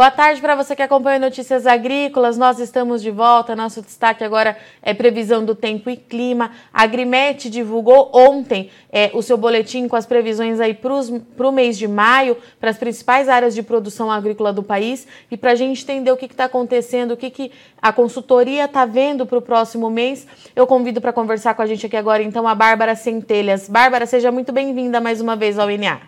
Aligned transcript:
Boa 0.00 0.10
tarde 0.10 0.40
para 0.40 0.54
você 0.54 0.74
que 0.74 0.80
acompanha 0.80 1.18
Notícias 1.18 1.66
Agrícolas. 1.66 2.38
Nós 2.38 2.58
estamos 2.58 3.02
de 3.02 3.10
volta. 3.10 3.54
Nosso 3.54 3.82
destaque 3.82 4.24
agora 4.24 4.56
é 4.80 4.94
previsão 4.94 5.44
do 5.44 5.54
tempo 5.54 5.90
e 5.90 5.96
clima. 5.98 6.52
A 6.72 6.84
Agrimet 6.84 7.50
divulgou 7.50 8.10
ontem 8.14 8.70
é, 8.90 9.10
o 9.12 9.20
seu 9.20 9.36
boletim 9.36 9.88
com 9.88 9.96
as 9.96 10.06
previsões 10.06 10.58
aí 10.58 10.72
para 10.72 11.46
o 11.46 11.52
mês 11.52 11.76
de 11.76 11.86
maio, 11.86 12.34
para 12.58 12.70
as 12.70 12.78
principais 12.78 13.28
áreas 13.28 13.54
de 13.54 13.62
produção 13.62 14.10
agrícola 14.10 14.54
do 14.54 14.62
país. 14.62 15.06
E 15.30 15.36
para 15.36 15.50
a 15.52 15.54
gente 15.54 15.82
entender 15.82 16.10
o 16.10 16.16
que 16.16 16.24
está 16.24 16.46
acontecendo, 16.46 17.10
o 17.10 17.16
que, 17.18 17.28
que 17.28 17.52
a 17.76 17.92
consultoria 17.92 18.64
está 18.64 18.86
vendo 18.86 19.26
para 19.26 19.36
o 19.36 19.42
próximo 19.42 19.90
mês, 19.90 20.26
eu 20.56 20.66
convido 20.66 21.02
para 21.02 21.12
conversar 21.12 21.52
com 21.52 21.60
a 21.60 21.66
gente 21.66 21.84
aqui 21.84 21.96
agora, 21.98 22.22
então, 22.22 22.48
a 22.48 22.54
Bárbara 22.54 22.96
Centelhas. 22.96 23.68
Bárbara, 23.68 24.06
seja 24.06 24.32
muito 24.32 24.50
bem-vinda 24.50 24.98
mais 24.98 25.20
uma 25.20 25.36
vez 25.36 25.58
ao 25.58 25.70
INA. 25.70 26.00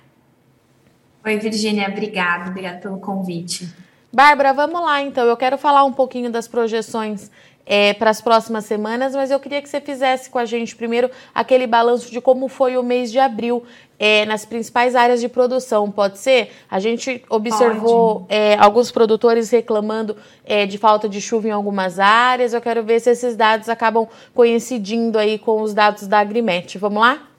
Oi, 1.25 1.39
Virgínia, 1.39 1.89
obrigada, 1.89 2.51
obrigada 2.51 2.79
pelo 2.79 2.99
convite. 2.99 3.69
Bárbara, 4.13 4.53
vamos 4.53 4.83
lá 4.83 5.01
então. 5.01 5.25
Eu 5.25 5.37
quero 5.39 5.57
falar 5.57 5.85
um 5.85 5.93
pouquinho 5.93 6.31
das 6.31 6.47
projeções 6.47 7.31
é, 7.65 7.95
para 7.95 8.11
as 8.11 8.21
próximas 8.21 8.67
semanas, 8.67 9.15
mas 9.15 9.31
eu 9.31 9.41
queria 9.41 9.63
que 9.63 9.69
você 9.69 9.81
fizesse 9.81 10.29
com 10.29 10.39
a 10.39 10.45
gente 10.45 10.77
primeiro 10.77 11.11
aquele 11.35 11.67
balanço 11.67 12.11
de 12.11 12.21
como 12.21 12.47
foi 12.47 12.77
o 12.77 12.83
mês 12.83 13.11
de 13.11 13.19
abril 13.19 13.63
é, 13.99 14.27
nas 14.27 14.45
principais 14.45 14.95
áreas 14.95 15.19
de 15.19 15.31
produção. 15.31 15.91
Pode 15.91 16.19
ser? 16.19 16.51
A 16.71 16.79
gente 16.79 17.25
observou 17.31 18.27
é, 18.29 18.55
alguns 18.57 18.91
produtores 18.91 19.49
reclamando 19.49 20.15
é, 20.45 20.67
de 20.67 20.77
falta 20.77 21.09
de 21.09 21.19
chuva 21.19 21.49
em 21.49 21.53
algumas 21.53 21.99
áreas. 21.99 22.53
Eu 22.53 22.61
quero 22.61 22.83
ver 22.83 23.01
se 23.01 23.09
esses 23.09 23.35
dados 23.35 23.71
acabam 23.71 24.07
coincidindo 24.35 25.19
aí 25.19 25.39
com 25.39 25.63
os 25.63 25.73
dados 25.73 26.07
da 26.07 26.19
Agrimet. 26.19 26.77
Vamos 26.77 27.01
lá? 27.01 27.32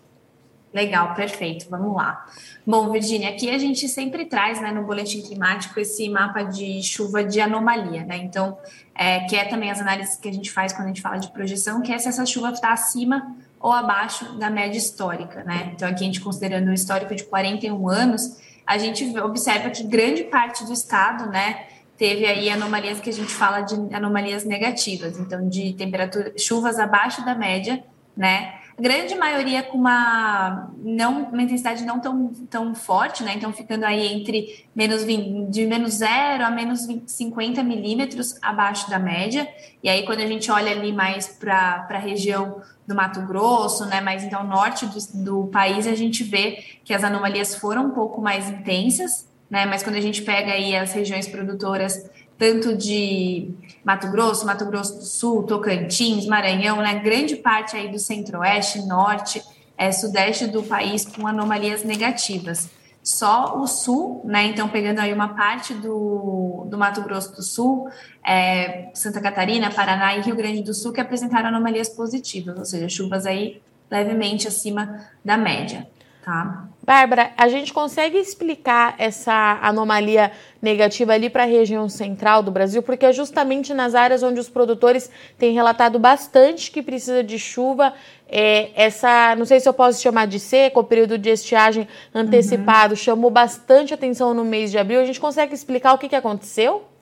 Legal, 0.73 1.13
perfeito. 1.13 1.67
Vamos 1.69 1.95
lá. 1.95 2.25
Bom, 2.65 2.91
Virginia, 2.91 3.29
aqui 3.29 3.49
a 3.49 3.59
gente 3.59 3.87
sempre 3.87 4.25
traz, 4.25 4.59
né, 4.59 4.71
no 4.71 4.83
boletim 4.83 5.21
climático 5.21 5.79
esse 5.79 6.09
mapa 6.09 6.41
de 6.41 6.81
chuva 6.81 7.23
de 7.23 7.39
anomalia, 7.39 8.03
né? 8.03 8.17
Então, 8.17 8.57
é, 8.95 9.19
que 9.21 9.35
é 9.35 9.45
também 9.45 9.69
as 9.69 9.79
análises 9.79 10.15
que 10.15 10.27
a 10.27 10.33
gente 10.33 10.51
faz 10.51 10.73
quando 10.73 10.85
a 10.85 10.87
gente 10.87 11.01
fala 11.01 11.17
de 11.17 11.31
projeção, 11.31 11.81
que 11.81 11.93
é 11.93 11.99
se 11.99 12.07
essa 12.07 12.25
chuva 12.25 12.49
está 12.49 12.73
acima 12.73 13.35
ou 13.59 13.71
abaixo 13.71 14.37
da 14.39 14.49
média 14.49 14.77
histórica, 14.77 15.43
né? 15.43 15.71
Então, 15.75 15.87
aqui 15.87 16.03
a 16.03 16.07
gente 16.07 16.19
considerando 16.19 16.69
o 16.69 16.73
histórico 16.73 17.15
de 17.15 17.23
41 17.23 17.87
anos, 17.87 18.37
a 18.65 18.77
gente 18.77 19.17
observa 19.19 19.69
que 19.69 19.83
grande 19.83 20.23
parte 20.23 20.65
do 20.65 20.73
estado, 20.73 21.29
né, 21.29 21.67
teve 21.97 22.25
aí 22.25 22.49
anomalias 22.49 22.99
que 22.99 23.09
a 23.09 23.13
gente 23.13 23.31
fala 23.31 23.61
de 23.61 23.75
anomalias 23.93 24.43
negativas, 24.43 25.19
então 25.19 25.47
de 25.47 25.73
temperatura, 25.73 26.33
chuvas 26.37 26.79
abaixo 26.79 27.23
da 27.23 27.35
média, 27.35 27.83
né? 28.17 28.55
Grande 28.79 29.15
maioria 29.15 29.61
com 29.63 29.77
uma, 29.77 30.71
não, 30.77 31.23
uma 31.23 31.41
intensidade 31.41 31.83
não 31.83 31.99
tão, 31.99 32.27
tão 32.49 32.75
forte, 32.75 33.23
né? 33.23 33.33
Então, 33.35 33.53
ficando 33.53 33.85
aí 33.85 34.13
entre 34.13 34.65
menos 34.75 35.03
20, 35.03 35.49
de 35.49 35.65
menos 35.65 35.95
0 35.95 36.45
a 36.45 36.49
menos 36.49 36.85
20, 36.85 37.09
50 37.09 37.63
milímetros 37.63 38.37
abaixo 38.41 38.89
da 38.89 38.97
média. 38.97 39.47
E 39.81 39.89
aí, 39.89 40.05
quando 40.05 40.19
a 40.19 40.27
gente 40.27 40.49
olha 40.51 40.71
ali 40.71 40.91
mais 40.91 41.27
para 41.27 41.87
a 41.89 41.97
região 41.97 42.61
do 42.87 42.95
Mato 42.95 43.21
Grosso, 43.21 43.85
né? 43.85 44.01
Mas 44.01 44.23
então, 44.23 44.43
norte 44.43 44.85
do, 44.85 45.23
do 45.23 45.47
país, 45.47 45.87
a 45.87 45.95
gente 45.95 46.23
vê 46.23 46.63
que 46.83 46.93
as 46.93 47.03
anomalias 47.03 47.55
foram 47.55 47.87
um 47.87 47.91
pouco 47.91 48.21
mais 48.21 48.49
intensas, 48.49 49.29
né? 49.49 49.65
Mas 49.65 49.83
quando 49.83 49.95
a 49.95 50.01
gente 50.01 50.21
pega 50.21 50.51
aí 50.51 50.75
as 50.75 50.93
regiões 50.93 51.27
produtoras 51.27 52.09
tanto 52.37 52.75
de 52.75 53.53
Mato 53.83 54.09
Grosso, 54.09 54.45
Mato 54.45 54.65
Grosso 54.65 54.95
do 54.95 55.03
Sul, 55.03 55.43
Tocantins, 55.43 56.25
Maranhão, 56.25 56.77
né, 56.77 56.99
grande 56.99 57.35
parte 57.35 57.75
aí 57.75 57.89
do 57.89 57.99
centro-oeste, 57.99 58.85
norte, 58.85 59.43
é, 59.77 59.91
sudeste 59.91 60.47
do 60.47 60.63
país 60.63 61.05
com 61.05 61.27
anomalias 61.27 61.83
negativas. 61.83 62.69
Só 63.03 63.57
o 63.59 63.67
sul, 63.67 64.21
né, 64.23 64.45
então 64.45 64.69
pegando 64.69 64.99
aí 64.99 65.11
uma 65.13 65.35
parte 65.35 65.73
do, 65.73 66.65
do 66.69 66.77
Mato 66.77 67.01
Grosso 67.01 67.35
do 67.35 67.43
Sul, 67.43 67.89
é, 68.25 68.89
Santa 68.93 69.19
Catarina, 69.19 69.69
Paraná 69.69 70.15
e 70.15 70.21
Rio 70.21 70.35
Grande 70.35 70.63
do 70.63 70.73
Sul 70.73 70.93
que 70.93 71.01
apresentaram 71.01 71.49
anomalias 71.49 71.89
positivas, 71.89 72.57
ou 72.57 72.63
seja, 72.63 72.87
chuvas 72.87 73.25
aí 73.25 73.61
levemente 73.91 74.47
acima 74.47 75.05
da 75.23 75.35
média, 75.35 75.85
tá? 76.23 76.67
Bárbara, 76.85 77.31
a 77.37 77.47
gente 77.47 77.71
consegue 77.71 78.17
explicar 78.17 78.95
essa 78.97 79.59
anomalia 79.61 80.31
negativa 80.61 81.13
ali 81.13 81.29
para 81.29 81.43
a 81.43 81.45
região 81.45 81.87
central 81.87 82.43
do 82.43 82.51
Brasil, 82.51 82.81
porque 82.81 83.05
é 83.05 83.13
justamente 83.13 83.73
nas 83.73 83.95
áreas 83.95 84.23
onde 84.23 84.39
os 84.39 84.49
produtores 84.49 85.09
têm 85.37 85.53
relatado 85.53 85.97
bastante 85.99 86.71
que 86.71 86.81
precisa 86.81 87.23
de 87.23 87.39
chuva. 87.39 87.93
É, 88.27 88.71
essa, 88.75 89.35
não 89.35 89.45
sei 89.45 89.59
se 89.59 89.69
eu 89.69 89.73
posso 89.73 90.01
chamar 90.01 90.27
de 90.27 90.39
seca, 90.39 90.79
o 90.79 90.83
período 90.83 91.17
de 91.17 91.29
estiagem 91.29 91.87
antecipado 92.13 92.93
uhum. 92.93 92.97
chamou 92.97 93.29
bastante 93.29 93.93
atenção 93.93 94.33
no 94.33 94.43
mês 94.43 94.71
de 94.71 94.77
abril. 94.77 94.99
A 94.99 95.05
gente 95.05 95.19
consegue 95.19 95.53
explicar 95.53 95.93
o 95.93 95.97
que, 95.97 96.09
que 96.09 96.15
aconteceu? 96.15 96.92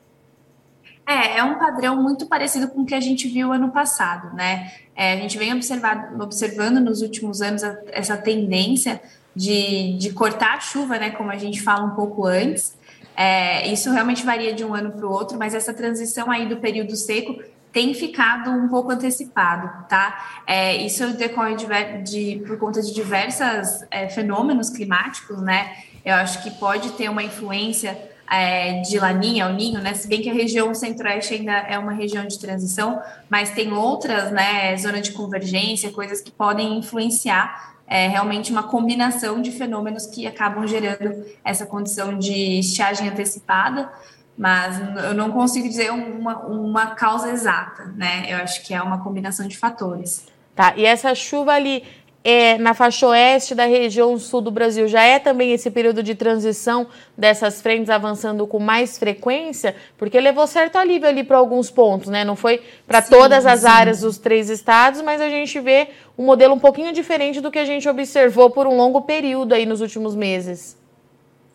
É, 1.12 1.40
é 1.40 1.44
um 1.44 1.56
padrão 1.56 2.02
muito 2.02 2.26
parecido 2.26 2.70
com 2.70 2.82
o 2.82 2.86
que 2.86 2.96
a 2.96 3.02
gente 3.02 3.28
viu 3.28 3.52
ano 3.52 3.70
passado, 3.70 4.34
né? 4.34 4.72
É, 4.96 5.14
a 5.14 5.18
gente 5.18 5.38
vem 5.38 5.52
observando 5.54 6.80
nos 6.80 7.02
últimos 7.02 7.42
anos 7.42 7.64
a, 7.64 7.78
essa 7.92 8.16
tendência 8.18 9.02
de, 9.36 9.98
de 9.98 10.14
cortar 10.14 10.56
a 10.56 10.60
chuva, 10.60 10.98
né, 10.98 11.12
como 11.12 11.32
a 11.32 11.38
gente 11.38 11.62
fala 11.62 11.86
um 11.86 11.96
pouco 11.96 12.26
antes. 12.26 12.78
É, 13.16 13.68
isso 13.68 13.92
realmente 13.92 14.26
varia 14.26 14.54
de 14.54 14.64
um 14.64 14.74
ano 14.74 14.92
para 14.92 15.06
o 15.06 15.12
outro, 15.12 15.38
mas 15.38 15.54
essa 15.54 15.74
transição 15.74 16.32
aí 16.32 16.48
do 16.48 16.58
período 16.58 16.96
seco 16.96 17.42
tem 17.72 17.94
ficado 17.94 18.52
um 18.52 18.68
pouco 18.68 18.92
antecipado, 18.92 19.88
tá? 19.88 20.42
É, 20.46 20.76
isso 20.78 21.08
decorre 21.14 21.56
de, 21.56 21.66
de, 22.04 22.44
por 22.46 22.58
conta 22.58 22.82
de 22.82 22.94
diversos 22.94 23.86
é, 23.90 24.10
fenômenos 24.10 24.70
climáticos, 24.70 25.42
né? 25.42 25.74
Eu 26.04 26.16
acho 26.16 26.42
que 26.44 26.52
pode 26.52 26.92
ter 26.92 27.10
uma 27.10 27.24
influência 27.24 27.98
é, 28.32 28.80
de 28.80 28.98
Laninha, 28.98 29.48
o 29.48 29.54
Ninho, 29.54 29.82
né? 29.82 29.94
Se 29.94 30.08
bem 30.08 30.22
que 30.22 30.30
a 30.30 30.34
região 30.34 30.74
centro-oeste 30.74 31.34
ainda 31.34 31.52
é 31.52 31.78
uma 31.78 31.92
região 31.92 32.26
de 32.26 32.40
transição, 32.40 33.02
mas 33.30 33.50
tem 33.50 33.74
outras, 33.74 34.32
né? 34.32 34.76
Zona 34.78 35.02
de 35.02 35.12
convergência, 35.12 35.92
coisas 35.92 36.22
que 36.22 36.32
podem 36.32 36.78
influenciar 36.78 37.76
é 37.86 38.08
realmente 38.08 38.50
uma 38.50 38.64
combinação 38.64 39.42
de 39.42 39.52
fenômenos 39.52 40.06
que 40.06 40.26
acabam 40.26 40.66
gerando 40.66 41.26
essa 41.44 41.66
condição 41.66 42.18
de 42.18 42.60
estiagem 42.60 43.10
antecipada, 43.10 43.92
mas 44.38 44.80
eu 45.04 45.14
não 45.14 45.30
consigo 45.30 45.68
dizer 45.68 45.92
uma, 45.92 46.38
uma 46.46 46.88
causa 46.96 47.30
exata, 47.30 47.84
né? 47.98 48.28
Eu 48.30 48.38
acho 48.38 48.64
que 48.64 48.74
é 48.74 48.82
uma 48.82 49.04
combinação 49.04 49.46
de 49.46 49.58
fatores. 49.58 50.26
Tá, 50.56 50.74
e 50.78 50.86
essa 50.86 51.14
chuva 51.14 51.54
ali 51.54 51.84
é, 52.24 52.58
na 52.58 52.74
faixa 52.74 53.08
oeste 53.08 53.56
da 53.56 53.66
região 53.66 54.18
sul 54.18 54.42
do 54.42 54.52
Brasil 54.52 54.88
já 54.88 55.04
é 55.04 55.18
também 55.18 55.54
esse 55.54 55.72
período 55.72 56.04
de 56.04 56.14
transição 56.14 56.88
dessas 57.18 57.62
frentes 57.62 57.90
avançando 57.90 58.46
com 58.46 58.60
mais 58.60 58.98
frequência, 58.98 59.76
porque 59.98 60.20
levou 60.20 60.46
certo 60.46 60.78
alívio 60.78 61.08
ali 61.08 61.24
para 61.24 61.38
alguns 61.38 61.72
pontos, 61.72 62.10
né? 62.10 62.24
Não 62.24 62.36
foi 62.36 62.62
para 62.88 63.02
todas 63.02 63.46
as 63.46 63.62
sim. 63.62 63.68
áreas 63.68 64.02
dos 64.02 64.18
três 64.18 64.50
estados, 64.50 65.02
mas 65.02 65.20
a 65.20 65.30
gente 65.30 65.60
vê 65.60 65.88
um 66.18 66.26
modelo 66.26 66.54
um 66.54 66.60
pouquinho 66.60 66.94
diferente 66.94 67.42
do 67.42 67.50
que 67.50 67.60
a 67.60 67.66
gente 67.66 67.90
observou 67.90 68.50
por 68.50 68.68
um 68.68 68.78
longo 68.78 69.02
período 69.02 69.54
aí 69.54 69.66
nos 69.66 69.82
últimos 69.82 70.16
meses. 70.16 70.81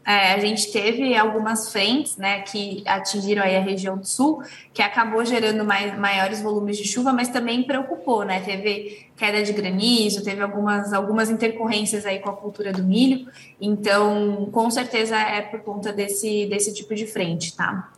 É, 0.06 0.34
a 0.34 0.38
gente 0.38 0.70
teve 0.70 1.16
algumas 1.16 1.72
frentes 1.72 2.16
né, 2.16 2.42
que 2.42 2.84
atingiram 2.86 3.42
aí 3.42 3.56
a 3.56 3.60
região 3.60 3.98
do 3.98 4.06
sul, 4.06 4.40
que 4.72 4.80
acabou 4.80 5.24
gerando 5.24 5.64
mais, 5.64 5.98
maiores 5.98 6.40
volumes 6.40 6.78
de 6.78 6.86
chuva, 6.86 7.12
mas 7.12 7.28
também 7.28 7.64
preocupou, 7.64 8.24
né? 8.24 8.40
Teve 8.40 9.08
queda 9.16 9.42
de 9.42 9.52
granizo, 9.52 10.22
teve 10.22 10.40
algumas, 10.40 10.92
algumas 10.92 11.28
intercorrências 11.28 12.06
aí 12.06 12.20
com 12.20 12.30
a 12.30 12.34
cultura 12.34 12.72
do 12.72 12.84
milho. 12.84 13.26
Então, 13.60 14.48
com 14.52 14.70
certeza 14.70 15.16
é 15.16 15.42
por 15.42 15.60
conta 15.62 15.92
desse, 15.92 16.46
desse 16.46 16.72
tipo 16.72 16.94
de 16.94 17.04
frente, 17.04 17.56
tá? 17.56 17.90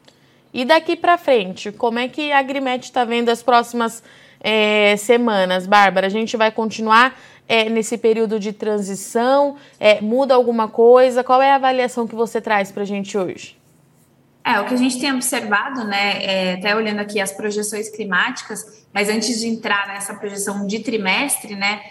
E 0.55 0.65
daqui 0.65 0.97
para 0.97 1.19
frente, 1.19 1.71
como 1.71 1.99
é 1.99 2.09
que 2.09 2.33
a 2.33 2.39
Agrimet 2.39 2.85
está 2.85 3.05
vendo 3.05 3.29
as 3.29 3.43
próximas 3.43 4.03
é, 4.41 4.97
semanas, 4.97 5.67
Bárbara? 5.67 6.07
A 6.07 6.11
gente 6.11 6.39
vai 6.39 6.51
continuar 6.51 7.15
é, 7.49 7.69
nesse 7.71 7.97
período 7.97 8.39
de 8.39 8.53
transição? 8.53 9.57
É, 9.81 10.00
muda 10.00 10.35
alguma 10.35 10.69
coisa? 10.69 11.25
Qual 11.25 11.41
é 11.41 11.50
a 11.50 11.55
avaliação 11.56 12.06
que 12.06 12.15
você 12.15 12.41
traz 12.41 12.71
para 12.71 12.83
a 12.83 12.87
gente 12.87 13.17
hoje? 13.17 13.56
É, 14.45 14.61
o 14.61 14.65
que 14.65 14.75
a 14.75 14.79
gente 14.79 14.99
tem 14.99 15.12
observado, 15.12 15.85
né, 15.85 16.25
é, 16.25 16.55
até 16.55 16.75
olhando 16.75 17.00
aqui 17.00 17.21
as 17.21 17.31
projeções 17.31 17.91
climáticas, 17.91 18.87
mas 18.95 19.11
antes 19.11 19.41
de 19.41 19.47
entrar 19.47 19.89
nessa 19.89 20.15
projeção 20.15 20.67
de 20.67 20.79
trimestre, 20.79 21.55
né, 21.55 21.83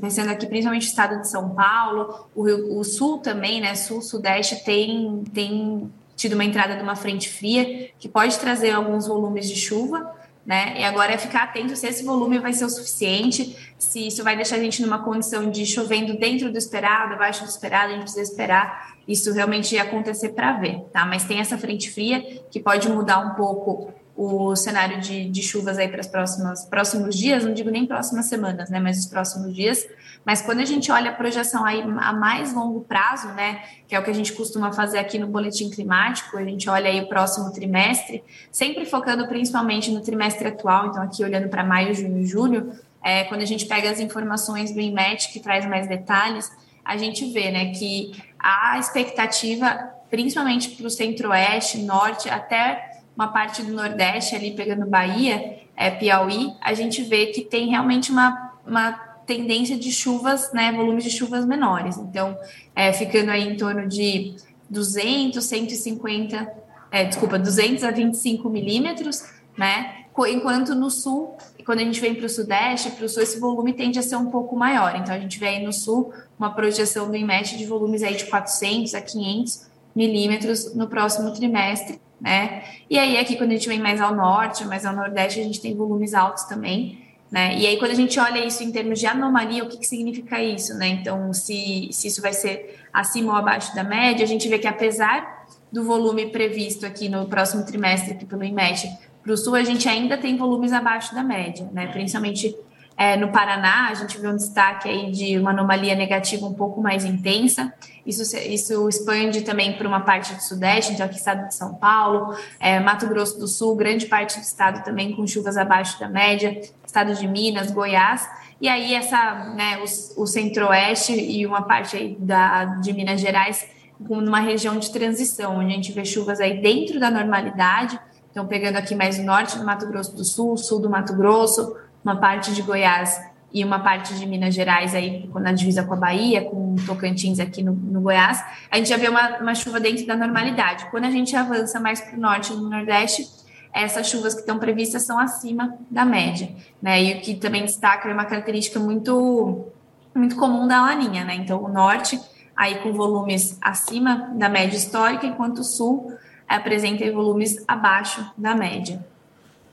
pensando 0.00 0.30
aqui 0.30 0.46
principalmente 0.46 0.86
o 0.86 0.88
estado 0.88 1.20
de 1.20 1.28
São 1.28 1.50
Paulo, 1.50 2.26
o, 2.34 2.42
Rio, 2.42 2.78
o 2.78 2.82
sul 2.82 3.18
também, 3.18 3.60
né, 3.60 3.74
sul, 3.74 4.00
sudeste 4.00 4.64
tem, 4.64 5.22
tem 5.34 5.92
tido 6.16 6.32
uma 6.32 6.44
entrada 6.44 6.76
de 6.76 6.82
uma 6.82 6.96
frente 6.96 7.28
fria 7.28 7.90
que 7.98 8.08
pode 8.08 8.38
trazer 8.38 8.70
alguns 8.70 9.06
volumes 9.06 9.46
de 9.48 9.56
chuva, 9.56 10.17
né? 10.48 10.80
E 10.80 10.82
agora 10.82 11.12
é 11.12 11.18
ficar 11.18 11.42
atento 11.42 11.76
se 11.76 11.86
esse 11.86 12.02
volume 12.02 12.38
vai 12.38 12.54
ser 12.54 12.64
o 12.64 12.70
suficiente, 12.70 13.54
se 13.78 14.06
isso 14.06 14.24
vai 14.24 14.34
deixar 14.34 14.56
a 14.56 14.58
gente 14.58 14.80
numa 14.80 15.04
condição 15.04 15.50
de 15.50 15.66
chovendo 15.66 16.18
dentro 16.18 16.50
do 16.50 16.56
esperado, 16.56 17.12
abaixo 17.12 17.44
do 17.44 17.50
esperado, 17.50 17.88
a 17.88 17.90
gente 17.90 18.04
precisa 18.04 18.22
esperar 18.22 18.94
isso 19.06 19.30
realmente 19.30 19.76
acontecer 19.76 20.30
para 20.30 20.54
ver, 20.54 20.80
tá? 20.90 21.04
Mas 21.04 21.24
tem 21.24 21.38
essa 21.38 21.58
frente 21.58 21.90
fria 21.90 22.42
que 22.50 22.58
pode 22.60 22.88
mudar 22.88 23.18
um 23.18 23.34
pouco 23.34 23.92
o 24.16 24.56
cenário 24.56 25.02
de, 25.02 25.28
de 25.28 25.42
chuvas 25.42 25.76
aí 25.76 25.86
para 25.86 26.00
os 26.00 26.64
próximos, 26.64 27.14
dias, 27.14 27.44
não 27.44 27.52
digo 27.52 27.68
nem 27.68 27.86
próximas 27.86 28.24
semanas, 28.24 28.70
né, 28.70 28.80
mas 28.80 28.98
os 28.98 29.06
próximos 29.06 29.54
dias. 29.54 29.86
Mas 30.24 30.42
quando 30.42 30.60
a 30.60 30.64
gente 30.64 30.90
olha 30.92 31.10
a 31.10 31.14
projeção 31.14 31.64
aí 31.64 31.82
a 31.82 32.12
mais 32.12 32.52
longo 32.52 32.82
prazo, 32.82 33.28
né, 33.28 33.62
que 33.86 33.94
é 33.94 33.98
o 33.98 34.04
que 34.04 34.10
a 34.10 34.14
gente 34.14 34.32
costuma 34.32 34.72
fazer 34.72 34.98
aqui 34.98 35.18
no 35.18 35.26
boletim 35.26 35.70
climático, 35.70 36.36
a 36.36 36.44
gente 36.44 36.68
olha 36.68 36.90
aí 36.90 37.00
o 37.00 37.08
próximo 37.08 37.52
trimestre, 37.52 38.22
sempre 38.52 38.84
focando 38.84 39.26
principalmente 39.26 39.90
no 39.90 40.00
trimestre 40.00 40.48
atual, 40.48 40.88
então 40.88 41.02
aqui 41.02 41.24
olhando 41.24 41.48
para 41.48 41.64
maio, 41.64 41.94
junho 41.94 42.18
e 42.18 42.26
julho, 42.26 42.72
é, 43.02 43.24
quando 43.24 43.42
a 43.42 43.46
gente 43.46 43.66
pega 43.66 43.90
as 43.90 44.00
informações 44.00 44.72
do 44.72 44.80
IMET, 44.80 45.32
que 45.32 45.40
traz 45.40 45.64
mais 45.66 45.88
detalhes, 45.88 46.50
a 46.84 46.96
gente 46.96 47.30
vê 47.32 47.50
né, 47.50 47.72
que 47.72 48.12
a 48.38 48.78
expectativa, 48.78 49.92
principalmente 50.10 50.70
para 50.70 50.86
o 50.86 50.90
centro-oeste, 50.90 51.78
norte, 51.78 52.28
até 52.28 53.00
uma 53.16 53.28
parte 53.28 53.62
do 53.62 53.72
Nordeste, 53.72 54.34
ali 54.34 54.52
pegando 54.52 54.86
Bahia, 54.86 55.58
é, 55.76 55.90
Piauí, 55.90 56.52
a 56.60 56.72
gente 56.72 57.02
vê 57.02 57.26
que 57.26 57.42
tem 57.42 57.68
realmente 57.68 58.10
uma, 58.10 58.52
uma 58.66 58.92
tendência 59.28 59.76
de 59.76 59.92
chuvas, 59.92 60.50
né, 60.54 60.72
volumes 60.72 61.04
de 61.04 61.10
chuvas 61.10 61.44
menores. 61.44 61.98
Então, 61.98 62.34
é, 62.74 62.94
ficando 62.94 63.30
aí 63.30 63.46
em 63.46 63.56
torno 63.58 63.86
de 63.86 64.34
200, 64.70 65.44
150, 65.44 66.50
é, 66.90 67.04
desculpa, 67.04 67.38
200 67.38 67.84
a 67.84 67.90
25 67.90 68.48
milímetros, 68.48 69.22
né? 69.56 69.96
Enquanto 70.30 70.74
no 70.74 70.90
sul, 70.90 71.36
quando 71.64 71.78
a 71.78 71.84
gente 71.84 72.00
vem 72.00 72.12
para 72.12 72.26
o 72.26 72.28
sudeste, 72.28 72.90
para 72.90 73.04
o 73.04 73.08
sul, 73.08 73.22
esse 73.22 73.38
volume 73.38 73.72
tende 73.72 73.98
a 73.98 74.02
ser 74.02 74.16
um 74.16 74.30
pouco 74.30 74.56
maior. 74.56 74.96
Então, 74.96 75.14
a 75.14 75.18
gente 75.18 75.38
vê 75.38 75.48
aí 75.48 75.64
no 75.64 75.72
sul 75.72 76.12
uma 76.36 76.52
projeção 76.52 77.08
do 77.08 77.14
IMET 77.14 77.56
de 77.56 77.66
volumes 77.66 78.02
aí 78.02 78.16
de 78.16 78.24
400 78.24 78.94
a 78.94 79.00
500 79.00 79.68
milímetros 79.94 80.74
no 80.74 80.88
próximo 80.88 81.32
trimestre, 81.32 82.00
né? 82.20 82.64
E 82.88 82.98
aí 82.98 83.18
aqui 83.18 83.36
quando 83.36 83.50
a 83.50 83.54
gente 83.54 83.68
vem 83.68 83.78
mais 83.78 84.00
ao 84.00 84.14
norte, 84.14 84.64
mais 84.64 84.86
ao 84.86 84.96
nordeste, 84.96 85.38
a 85.38 85.42
gente 85.44 85.60
tem 85.60 85.76
volumes 85.76 86.14
altos 86.14 86.44
também, 86.44 87.07
né? 87.30 87.58
E 87.58 87.66
aí 87.66 87.78
quando 87.78 87.90
a 87.90 87.94
gente 87.94 88.18
olha 88.18 88.44
isso 88.44 88.62
em 88.62 88.72
termos 88.72 88.98
de 88.98 89.06
anomalia, 89.06 89.64
o 89.64 89.68
que, 89.68 89.78
que 89.78 89.86
significa 89.86 90.42
isso, 90.42 90.74
né? 90.74 90.88
Então, 90.88 91.32
se, 91.32 91.88
se 91.92 92.08
isso 92.08 92.22
vai 92.22 92.32
ser 92.32 92.78
acima 92.92 93.32
ou 93.32 93.38
abaixo 93.38 93.74
da 93.74 93.84
média, 93.84 94.24
a 94.24 94.28
gente 94.28 94.48
vê 94.48 94.58
que 94.58 94.66
apesar 94.66 95.46
do 95.70 95.84
volume 95.84 96.26
previsto 96.30 96.86
aqui 96.86 97.08
no 97.08 97.26
próximo 97.26 97.64
trimestre 97.64 98.12
aqui 98.12 98.24
pelo 98.24 98.42
IMET 98.42 98.88
para 99.22 99.32
o 99.32 99.36
sul, 99.36 99.54
a 99.54 99.62
gente 99.62 99.88
ainda 99.88 100.16
tem 100.16 100.36
volumes 100.36 100.72
abaixo 100.72 101.14
da 101.14 101.22
média, 101.22 101.68
né? 101.72 101.88
Principalmente 101.88 102.56
é, 102.98 103.16
no 103.16 103.28
Paraná, 103.28 103.90
a 103.90 103.94
gente 103.94 104.18
vê 104.18 104.26
um 104.26 104.34
destaque 104.34 104.88
aí 104.88 105.12
de 105.12 105.38
uma 105.38 105.50
anomalia 105.50 105.94
negativa 105.94 106.44
um 106.44 106.52
pouco 106.52 106.82
mais 106.82 107.04
intensa. 107.04 107.72
Isso, 108.04 108.36
isso 108.36 108.88
expande 108.88 109.42
também 109.42 109.74
para 109.74 109.86
uma 109.86 110.00
parte 110.00 110.34
do 110.34 110.42
Sudeste, 110.42 110.94
então 110.94 111.06
aqui 111.06 111.14
estado 111.14 111.46
de 111.46 111.54
São 111.54 111.76
Paulo, 111.76 112.36
é, 112.58 112.80
Mato 112.80 113.06
Grosso 113.06 113.38
do 113.38 113.46
Sul, 113.46 113.76
grande 113.76 114.06
parte 114.06 114.40
do 114.40 114.42
estado 114.42 114.82
também 114.82 115.14
com 115.14 115.24
chuvas 115.28 115.56
abaixo 115.56 116.00
da 116.00 116.08
média, 116.08 116.60
estado 116.84 117.14
de 117.14 117.28
Minas, 117.28 117.70
Goiás. 117.70 118.28
E 118.60 118.68
aí 118.68 118.92
essa, 118.92 119.54
né, 119.54 119.78
o, 119.78 120.22
o 120.22 120.26
Centro-Oeste 120.26 121.12
e 121.12 121.46
uma 121.46 121.62
parte 121.62 121.96
aí 121.96 122.16
da, 122.18 122.64
de 122.64 122.92
Minas 122.92 123.20
Gerais 123.20 123.64
numa 124.00 124.40
região 124.40 124.76
de 124.76 124.90
transição, 124.90 125.58
onde 125.58 125.72
a 125.72 125.76
gente 125.76 125.92
vê 125.92 126.04
chuvas 126.04 126.40
aí 126.40 126.60
dentro 126.60 126.98
da 126.98 127.12
normalidade. 127.12 127.96
Então, 128.32 128.44
pegando 128.44 128.76
aqui 128.76 128.96
mais 128.96 129.18
o 129.18 129.22
norte 129.22 129.56
do 129.56 129.64
Mato 129.64 129.86
Grosso 129.86 130.16
do 130.16 130.24
Sul, 130.24 130.56
sul 130.56 130.80
do 130.80 130.90
Mato 130.90 131.14
Grosso, 131.16 131.76
uma 132.04 132.16
parte 132.16 132.54
de 132.54 132.62
Goiás 132.62 133.20
e 133.52 133.64
uma 133.64 133.78
parte 133.78 134.14
de 134.14 134.26
Minas 134.26 134.54
Gerais 134.54 134.94
aí 134.94 135.28
na 135.34 135.52
divisa 135.52 135.82
com 135.82 135.94
a 135.94 135.96
Bahia, 135.96 136.44
com 136.44 136.76
Tocantins 136.86 137.38
aqui 137.38 137.62
no, 137.62 137.72
no 137.72 138.00
Goiás, 138.00 138.44
a 138.70 138.76
gente 138.76 138.88
já 138.88 138.96
vê 138.96 139.08
uma, 139.08 139.38
uma, 139.38 139.54
chuva 139.54 139.80
dentro 139.80 140.06
da 140.06 140.14
normalidade. 140.14 140.86
Quando 140.90 141.04
a 141.04 141.10
gente 141.10 141.34
avança 141.34 141.80
mais 141.80 142.00
para 142.00 142.16
o 142.16 142.20
norte 142.20 142.52
e 142.52 142.56
no 142.56 142.68
nordeste, 142.68 143.26
essas 143.72 144.08
chuvas 144.08 144.34
que 144.34 144.40
estão 144.40 144.58
previstas 144.58 145.06
são 145.06 145.18
acima 145.18 145.76
da 145.90 146.04
média, 146.04 146.50
né? 146.80 147.02
E 147.02 147.14
o 147.14 147.20
que 147.20 147.34
também 147.34 147.64
destaca 147.64 148.08
é 148.08 148.12
uma 148.12 148.24
característica 148.24 148.78
muito 148.78 149.66
muito 150.14 150.36
comum 150.36 150.66
da 150.66 150.82
laninha, 150.82 151.24
né? 151.24 151.34
Então 151.36 151.62
o 151.62 151.68
norte 151.68 152.20
aí 152.56 152.76
com 152.80 152.92
volumes 152.92 153.56
acima 153.60 154.30
da 154.34 154.48
média 154.48 154.76
histórica, 154.76 155.26
enquanto 155.26 155.58
o 155.58 155.64
sul 155.64 156.12
apresenta 156.48 157.10
volumes 157.12 157.62
abaixo 157.68 158.32
da 158.36 158.54
média. 158.54 159.04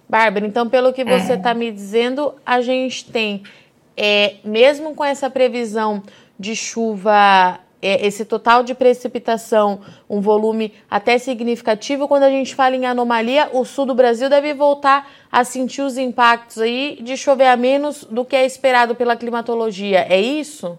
Bárbara, 0.08 0.46
então, 0.46 0.70
pelo 0.70 0.94
que 0.94 1.04
você 1.04 1.34
está 1.34 1.52
é. 1.52 1.54
me 1.54 1.72
dizendo, 1.72 2.34
a 2.46 2.62
gente 2.62 3.06
tem, 3.06 3.44
é, 3.98 4.36
mesmo 4.44 4.94
com 4.94 5.04
essa 5.04 5.30
previsão 5.30 6.04
de 6.40 6.56
chuva, 6.56 7.60
é, 7.82 8.06
esse 8.06 8.24
total 8.26 8.64
de 8.64 8.74
precipitação, 8.74 9.80
um 10.10 10.22
volume 10.22 10.74
até 10.90 11.18
significativo, 11.18 12.08
quando 12.08 12.24
a 12.24 12.30
gente 12.30 12.54
fala 12.54 12.76
em 12.76 12.86
anomalia, 12.86 13.50
o 13.54 13.66
sul 13.66 13.86
do 13.86 13.96
Brasil 13.96 14.30
deve 14.30 14.54
voltar 14.54 15.10
a 15.32 15.44
sentir 15.44 15.82
os 15.82 15.98
impactos 15.98 16.60
aí 16.60 17.00
de 17.02 17.18
chover 17.18 17.48
a 17.48 17.58
menos 17.58 18.04
do 18.04 18.24
que 18.24 18.36
é 18.36 18.46
esperado 18.46 18.96
pela 18.96 19.16
climatologia. 19.16 20.06
É 20.10 20.20
isso? 20.20 20.78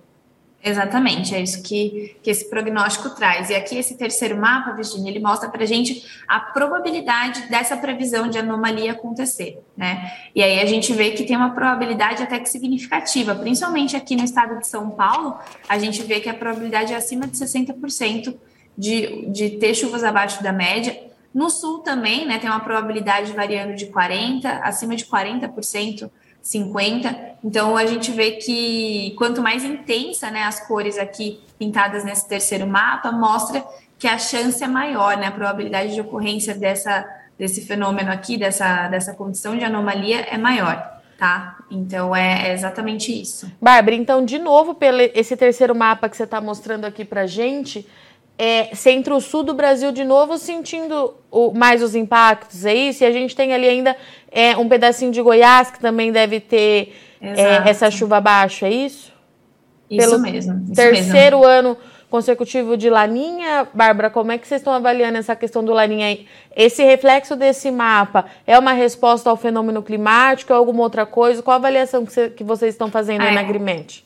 Exatamente, 0.69 1.33
é 1.33 1.41
isso 1.41 1.63
que, 1.63 2.17
que 2.21 2.29
esse 2.29 2.51
prognóstico 2.51 3.11
traz. 3.11 3.51
E 3.51 3.55
aqui 3.55 3.79
esse 3.79 3.97
terceiro 3.97 4.37
mapa, 4.37 4.73
Virginia, 4.73 5.13
ele 5.13 5.21
mostra 5.21 5.49
para 5.49 5.63
a 5.63 5.67
gente 5.67 6.05
a 6.27 6.41
probabilidade 6.41 7.49
dessa 7.49 7.77
previsão 7.77 8.29
de 8.29 8.37
anomalia 8.37 8.91
acontecer, 8.91 9.61
né? 9.77 10.13
E 10.35 10.43
aí 10.43 10.59
a 10.59 10.67
gente 10.67 10.93
vê 10.93 11.13
que 11.13 11.23
tem 11.23 11.37
uma 11.37 11.51
probabilidade 11.51 12.21
até 12.21 12.41
que 12.41 12.49
significativa, 12.49 13.33
principalmente 13.37 13.95
aqui 13.95 14.17
no 14.17 14.25
estado 14.25 14.59
de 14.59 14.67
São 14.67 14.91
Paulo, 14.91 15.39
a 15.69 15.79
gente 15.79 16.03
vê 16.03 16.19
que 16.19 16.29
a 16.29 16.35
probabilidade 16.35 16.93
é 16.93 16.97
acima 16.97 17.29
de 17.29 17.39
60% 17.39 18.35
de, 18.77 19.31
de 19.31 19.51
ter 19.51 19.73
chuvas 19.73 20.03
abaixo 20.03 20.43
da 20.43 20.53
média. 20.53 21.01
No 21.33 21.49
sul 21.49 21.79
também, 21.79 22.27
né, 22.27 22.39
tem 22.39 22.51
uma 22.51 22.59
probabilidade 22.59 23.31
variando 23.31 23.77
de 23.77 23.87
40%, 23.87 24.47
acima 24.65 24.97
de 24.97 25.05
40%, 25.05 26.11
50%. 26.47 27.37
Então 27.45 27.77
a 27.77 27.87
gente 27.87 28.11
vê 28.11 28.33
que 28.33 29.15
quanto 29.17 29.43
mais 29.43 29.65
intensa, 29.65 30.31
né, 30.31 30.43
as 30.43 30.67
cores 30.67 30.99
aqui 30.99 31.41
pintadas 31.59 32.05
nesse 32.05 32.29
terceiro 32.29 32.67
mapa, 32.67 33.13
mostra 33.13 33.65
que 33.99 34.07
a 34.07 34.19
chance 34.19 34.63
é 34.63 34.67
maior, 34.67 35.17
né, 35.17 35.27
a 35.27 35.33
probabilidade 35.33 35.95
de 35.95 36.01
ocorrência 36.01 36.55
dessa, 36.55 37.07
desse 37.39 37.67
fenômeno 37.67 38.11
aqui, 38.11 38.37
dessa, 38.37 38.89
dessa 38.89 39.15
condição 39.15 39.57
de 39.57 39.65
anomalia 39.65 40.21
é 40.31 40.39
maior. 40.39 40.95
Tá? 41.19 41.57
Então 41.71 42.15
é, 42.15 42.49
é 42.49 42.53
exatamente 42.53 43.11
isso. 43.11 43.51
Bárbara, 43.61 43.97
então, 43.97 44.23
de 44.23 44.39
novo, 44.39 44.75
pelo 44.75 45.01
esse 45.01 45.35
terceiro 45.35 45.75
mapa 45.75 46.11
que 46.11 46.17
você 46.17 46.25
está 46.25 46.43
mostrando 46.43 46.85
aqui 46.85 47.07
para 47.07 47.27
gente, 47.27 47.87
é, 48.39 48.75
centro-sul 48.75 49.43
do 49.43 49.55
Brasil 49.55 49.93
de 49.93 50.05
novo 50.05 50.37
sentindo 50.37 51.15
o, 51.31 51.53
mais 51.53 51.83
os 51.83 51.95
impactos, 51.95 52.65
é 52.65 52.75
isso? 52.75 53.03
E 53.03 53.07
a 53.07 53.13
gente 53.13 53.35
tem 53.35 53.53
ali 53.53 53.69
ainda 53.69 53.97
é, 54.31 54.57
um 54.57 54.69
pedacinho 54.69 55.11
de 55.11 55.23
Goiás 55.23 55.71
que 55.71 55.81
também 55.81 56.13
deve 56.13 56.41
ter 56.41 56.95
é, 57.21 57.69
essa 57.69 57.91
chuva 57.91 58.19
abaixo, 58.19 58.65
é 58.65 58.71
isso? 58.71 59.13
Isso 59.89 60.09
Pelo 60.09 60.21
mesmo. 60.21 60.65
Isso 60.65 60.75
terceiro 60.75 61.39
mesmo. 61.39 61.51
ano 61.51 61.77
consecutivo 62.09 62.77
de 62.77 62.89
Laninha, 62.89 63.67
Bárbara, 63.75 64.09
como 64.09 64.31
é 64.31 64.39
que 64.39 64.47
vocês 64.47 64.61
estão 64.61 64.73
avaliando 64.73 65.19
essa 65.19 65.35
questão 65.35 65.65
do 65.65 65.73
Laninha? 65.73 66.19
Esse 66.55 66.85
reflexo 66.85 67.35
desse 67.35 67.71
mapa 67.71 68.27
é 68.47 68.59
uma 68.59 68.73
resposta 68.73 69.29
ao 69.29 69.37
fenômeno 69.37 69.83
climático, 69.83 70.53
é 70.53 70.57
alguma 70.57 70.83
outra 70.83 71.05
coisa? 71.05 71.43
Qual 71.43 71.55
a 71.55 71.59
avaliação 71.59 72.07
que, 72.07 72.13
você, 72.13 72.31
que 72.31 72.45
vocês 72.45 72.75
estão 72.75 72.91
fazendo 72.91 73.23
é. 73.23 73.33
na 73.33 73.41
Agrimente? 73.41 74.06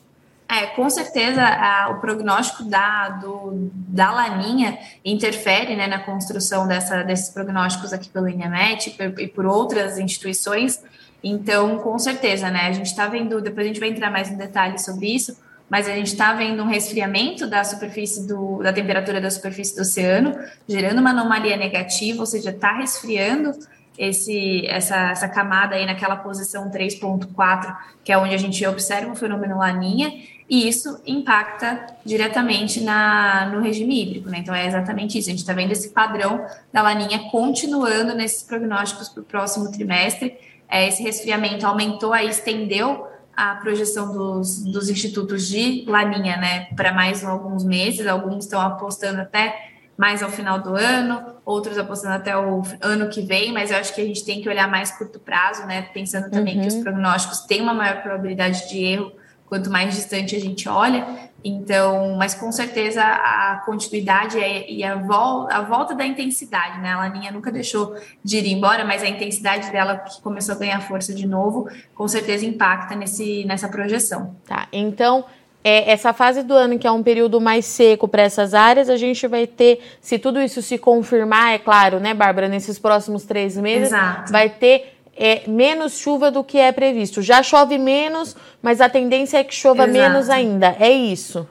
É, 0.50 0.66
com 0.66 0.90
certeza 0.90 1.45
a, 1.45 1.90
o 1.90 2.00
prognóstico 2.00 2.64
da, 2.64 3.09
do, 3.11 3.71
da 3.73 4.11
laninha 4.11 4.76
interfere 5.04 5.76
né, 5.76 5.87
na 5.87 6.00
construção 6.00 6.66
dessa, 6.66 7.04
desses 7.04 7.28
prognósticos 7.30 7.92
aqui 7.92 8.09
pelo 8.09 8.28
INEMET 8.28 8.97
e 9.19 9.28
por, 9.28 9.47
outras 9.47 9.97
instituições. 9.97 10.83
Então, 11.23 11.78
com 11.78 11.97
certeza, 12.00 12.50
né? 12.50 12.66
A 12.66 12.73
gente 12.73 12.87
está 12.87 13.07
vendo, 13.07 13.40
depois 13.40 13.64
a 13.64 13.69
gente 13.69 13.78
vai 13.78 13.90
entrar 13.90 14.11
mais 14.11 14.28
em 14.28 14.37
detalhes 14.37 14.85
sobre 14.85 15.14
isso, 15.14 15.37
mas 15.69 15.88
a 15.88 15.95
gente 15.95 16.09
está 16.09 16.33
vendo 16.33 16.64
um 16.64 16.66
resfriamento 16.66 17.47
da 17.47 17.62
superfície 17.62 18.26
do, 18.26 18.61
da 18.61 18.73
temperatura 18.73 19.21
da 19.21 19.30
superfície 19.30 19.76
do 19.76 19.83
oceano, 19.83 20.37
gerando 20.69 20.99
uma 20.99 21.11
anomalia 21.11 21.57
negativa, 21.57 22.19
ou 22.19 22.26
seja, 22.26 22.50
está 22.50 22.73
resfriando 22.73 23.52
esse, 23.97 24.66
essa, 24.66 25.11
essa 25.11 25.28
camada 25.28 25.76
aí 25.76 25.87
naquela 25.87 26.16
posição 26.16 26.71
3.4, 26.71 27.76
que 28.02 28.11
é 28.11 28.19
onde 28.19 28.35
a 28.35 28.38
gente 28.38 28.66
observa 28.66 29.12
o 29.12 29.14
fenômeno 29.14 29.59
laninha, 29.59 30.11
e 30.50 30.66
isso 30.66 31.00
impacta 31.07 31.87
diretamente 32.04 32.80
na, 32.80 33.47
no 33.54 33.61
regime 33.61 34.02
hídrico, 34.02 34.28
né? 34.28 34.38
Então 34.38 34.52
é 34.52 34.66
exatamente 34.66 35.16
isso. 35.16 35.28
A 35.28 35.30
gente 35.30 35.38
está 35.38 35.52
vendo 35.52 35.71
esse 35.71 35.90
padrão 35.90 36.45
da 36.73 36.83
laninha 36.83 37.30
continuando 37.30 38.16
nesses 38.16 38.42
prognósticos 38.42 39.09
para 39.09 39.21
o 39.21 39.25
próximo 39.25 39.71
trimestre. 39.71 40.37
É, 40.69 40.88
esse 40.88 41.04
resfriamento 41.04 41.64
aumentou 41.64 42.12
aí, 42.12 42.28
estendeu 42.28 43.07
a 43.37 43.54
projeção 43.54 44.12
dos, 44.12 44.64
dos 44.64 44.90
institutos 44.90 45.47
de 45.47 45.85
laninha, 45.87 46.37
né, 46.37 46.64
para 46.75 46.92
mais 46.92 47.25
alguns 47.25 47.62
meses. 47.62 48.04
Alguns 48.09 48.45
estão 48.45 48.61
apostando 48.61 49.21
até 49.21 49.71
mais 49.97 50.21
ao 50.21 50.30
final 50.30 50.59
do 50.59 50.75
ano, 50.75 51.37
outros 51.45 51.78
apostando 51.78 52.14
até 52.14 52.37
o 52.37 52.62
ano 52.80 53.09
que 53.09 53.23
vem, 53.23 53.52
mas 53.52 53.71
eu 53.71 53.76
acho 53.76 53.95
que 53.95 54.00
a 54.00 54.04
gente 54.04 54.25
tem 54.25 54.42
que 54.42 54.49
olhar 54.49 54.69
mais 54.69 54.90
curto 54.90 55.21
prazo, 55.21 55.64
né? 55.64 55.83
Pensando 55.95 56.28
também 56.28 56.57
uhum. 56.57 56.62
que 56.62 56.69
os 56.69 56.75
uhum. 56.75 56.83
prognósticos 56.83 57.40
têm 57.42 57.61
uma 57.61 57.75
maior 57.75 58.02
probabilidade 58.02 58.69
de 58.69 58.83
erro 58.83 59.20
quanto 59.50 59.69
mais 59.69 59.95
distante 59.95 60.35
a 60.35 60.40
gente 60.40 60.66
olha, 60.69 61.04
Então, 61.42 62.16
mas 62.16 62.35
com 62.35 62.52
certeza 62.52 63.02
a 63.02 63.62
continuidade 63.64 64.38
e 64.38 64.85
a, 64.85 64.97
volta, 64.97 65.54
a 65.54 65.62
volta 65.62 65.95
da 65.95 66.04
intensidade, 66.04 66.78
né? 66.80 66.92
A 66.92 66.99
Laninha 66.99 67.33
nunca 67.33 67.50
deixou 67.50 67.97
de 68.23 68.38
ir 68.38 68.47
embora, 68.52 68.85
mas 68.85 69.02
a 69.02 69.09
intensidade 69.09 69.71
dela 69.73 69.97
que 69.97 70.21
começou 70.21 70.54
a 70.54 70.59
ganhar 70.59 70.80
força 70.83 71.14
de 71.14 71.26
novo, 71.26 71.69
com 71.95 72.07
certeza 72.07 72.45
impacta 72.45 72.95
nesse, 72.95 73.45
nessa 73.47 73.69
projeção. 73.69 74.37
Tá, 74.47 74.69
então 74.71 75.25
é, 75.64 75.90
essa 75.90 76.12
fase 76.12 76.42
do 76.42 76.54
ano, 76.54 76.78
que 76.78 76.87
é 76.87 76.90
um 76.90 77.02
período 77.02 77.40
mais 77.40 77.66
seco 77.66 78.09
para 78.09 78.23
essas 78.23 78.54
áreas, 78.54 78.88
a 78.88 78.97
gente 78.97 79.26
vai 79.26 79.47
ter, 79.47 79.80
se 80.00 80.19
tudo 80.19 80.40
isso 80.40 80.62
se 80.62 80.78
confirmar, 80.78 81.54
é 81.54 81.59
claro, 81.59 81.99
né, 82.00 82.14
Bárbara, 82.14 82.49
nesses 82.49 82.78
próximos 82.78 83.25
três 83.25 83.57
meses, 83.57 83.88
Exato. 83.88 84.33
vai 84.33 84.49
ter 84.49 85.00
é, 85.21 85.43
menos 85.47 85.99
chuva 85.99 86.31
do 86.31 86.43
que 86.43 86.59
é 86.59 86.73
previsto. 86.73 87.21
Já 87.21 87.43
chove 87.43 87.77
menos, 87.77 88.35
mas 88.62 88.81
a 88.81 88.89
tendência 88.89 89.37
é 89.37 89.45
que 89.45 89.55
chova 89.55 89.85
Exato. 89.85 89.93
menos 89.93 90.31
ainda. 90.31 90.75
É 90.81 90.91
isso. 90.91 91.47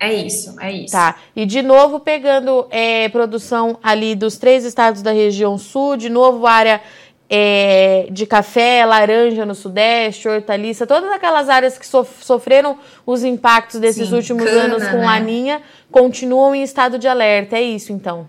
É 0.00 0.12
isso, 0.12 0.56
é 0.60 0.72
isso. 0.72 0.92
Tá. 0.92 1.16
E 1.36 1.46
de 1.46 1.62
novo, 1.62 2.00
pegando 2.00 2.66
é, 2.70 3.08
produção 3.10 3.78
ali 3.82 4.14
dos 4.14 4.38
três 4.38 4.64
estados 4.64 5.02
da 5.02 5.12
região 5.12 5.56
sul, 5.58 5.96
de 5.96 6.08
novo 6.08 6.46
área 6.46 6.80
é, 7.28 8.06
de 8.10 8.26
café, 8.26 8.84
laranja 8.84 9.46
no 9.46 9.54
sudeste, 9.54 10.28
hortaliça, 10.28 10.86
todas 10.86 11.10
aquelas 11.12 11.48
áreas 11.48 11.78
que 11.78 11.86
sofreram 11.86 12.78
os 13.06 13.22
impactos 13.22 13.80
desses 13.80 14.08
Sim, 14.08 14.14
últimos 14.14 14.44
cana, 14.44 14.74
anos 14.74 14.88
com 14.88 14.98
né? 14.98 15.04
laninha, 15.04 15.62
continuam 15.90 16.54
em 16.54 16.62
estado 16.62 16.98
de 16.98 17.06
alerta. 17.06 17.56
É 17.56 17.62
isso, 17.62 17.92
então. 17.92 18.28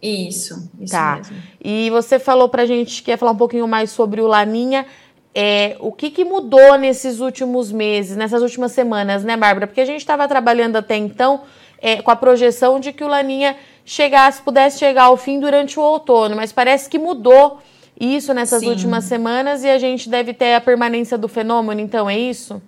Isso, 0.00 0.70
isso 0.80 0.92
tá. 0.92 1.16
mesmo. 1.16 1.36
E 1.62 1.90
você 1.90 2.18
falou 2.18 2.48
pra 2.48 2.66
gente 2.66 3.02
que 3.02 3.10
ia 3.10 3.18
falar 3.18 3.32
um 3.32 3.36
pouquinho 3.36 3.66
mais 3.66 3.90
sobre 3.90 4.20
o 4.20 4.26
Laninha. 4.26 4.86
É, 5.34 5.76
o 5.80 5.92
que, 5.92 6.10
que 6.10 6.24
mudou 6.24 6.76
nesses 6.78 7.20
últimos 7.20 7.70
meses, 7.70 8.16
nessas 8.16 8.42
últimas 8.42 8.72
semanas, 8.72 9.24
né, 9.24 9.36
Bárbara? 9.36 9.66
Porque 9.66 9.80
a 9.80 9.84
gente 9.84 10.00
estava 10.00 10.26
trabalhando 10.26 10.76
até 10.76 10.96
então 10.96 11.42
é, 11.80 12.00
com 12.00 12.10
a 12.10 12.16
projeção 12.16 12.80
de 12.80 12.92
que 12.92 13.04
o 13.04 13.08
Laninha 13.08 13.56
chegasse, 13.84 14.42
pudesse 14.42 14.78
chegar 14.78 15.04
ao 15.04 15.16
fim 15.16 15.40
durante 15.40 15.78
o 15.78 15.82
outono, 15.82 16.36
mas 16.36 16.52
parece 16.52 16.88
que 16.88 16.98
mudou 16.98 17.60
isso 17.98 18.32
nessas 18.32 18.60
Sim. 18.60 18.68
últimas 18.68 19.04
semanas 19.04 19.64
e 19.64 19.68
a 19.68 19.78
gente 19.78 20.08
deve 20.08 20.32
ter 20.32 20.54
a 20.54 20.60
permanência 20.60 21.18
do 21.18 21.26
fenômeno, 21.26 21.80
então 21.80 22.08
é 22.08 22.18
isso? 22.18 22.62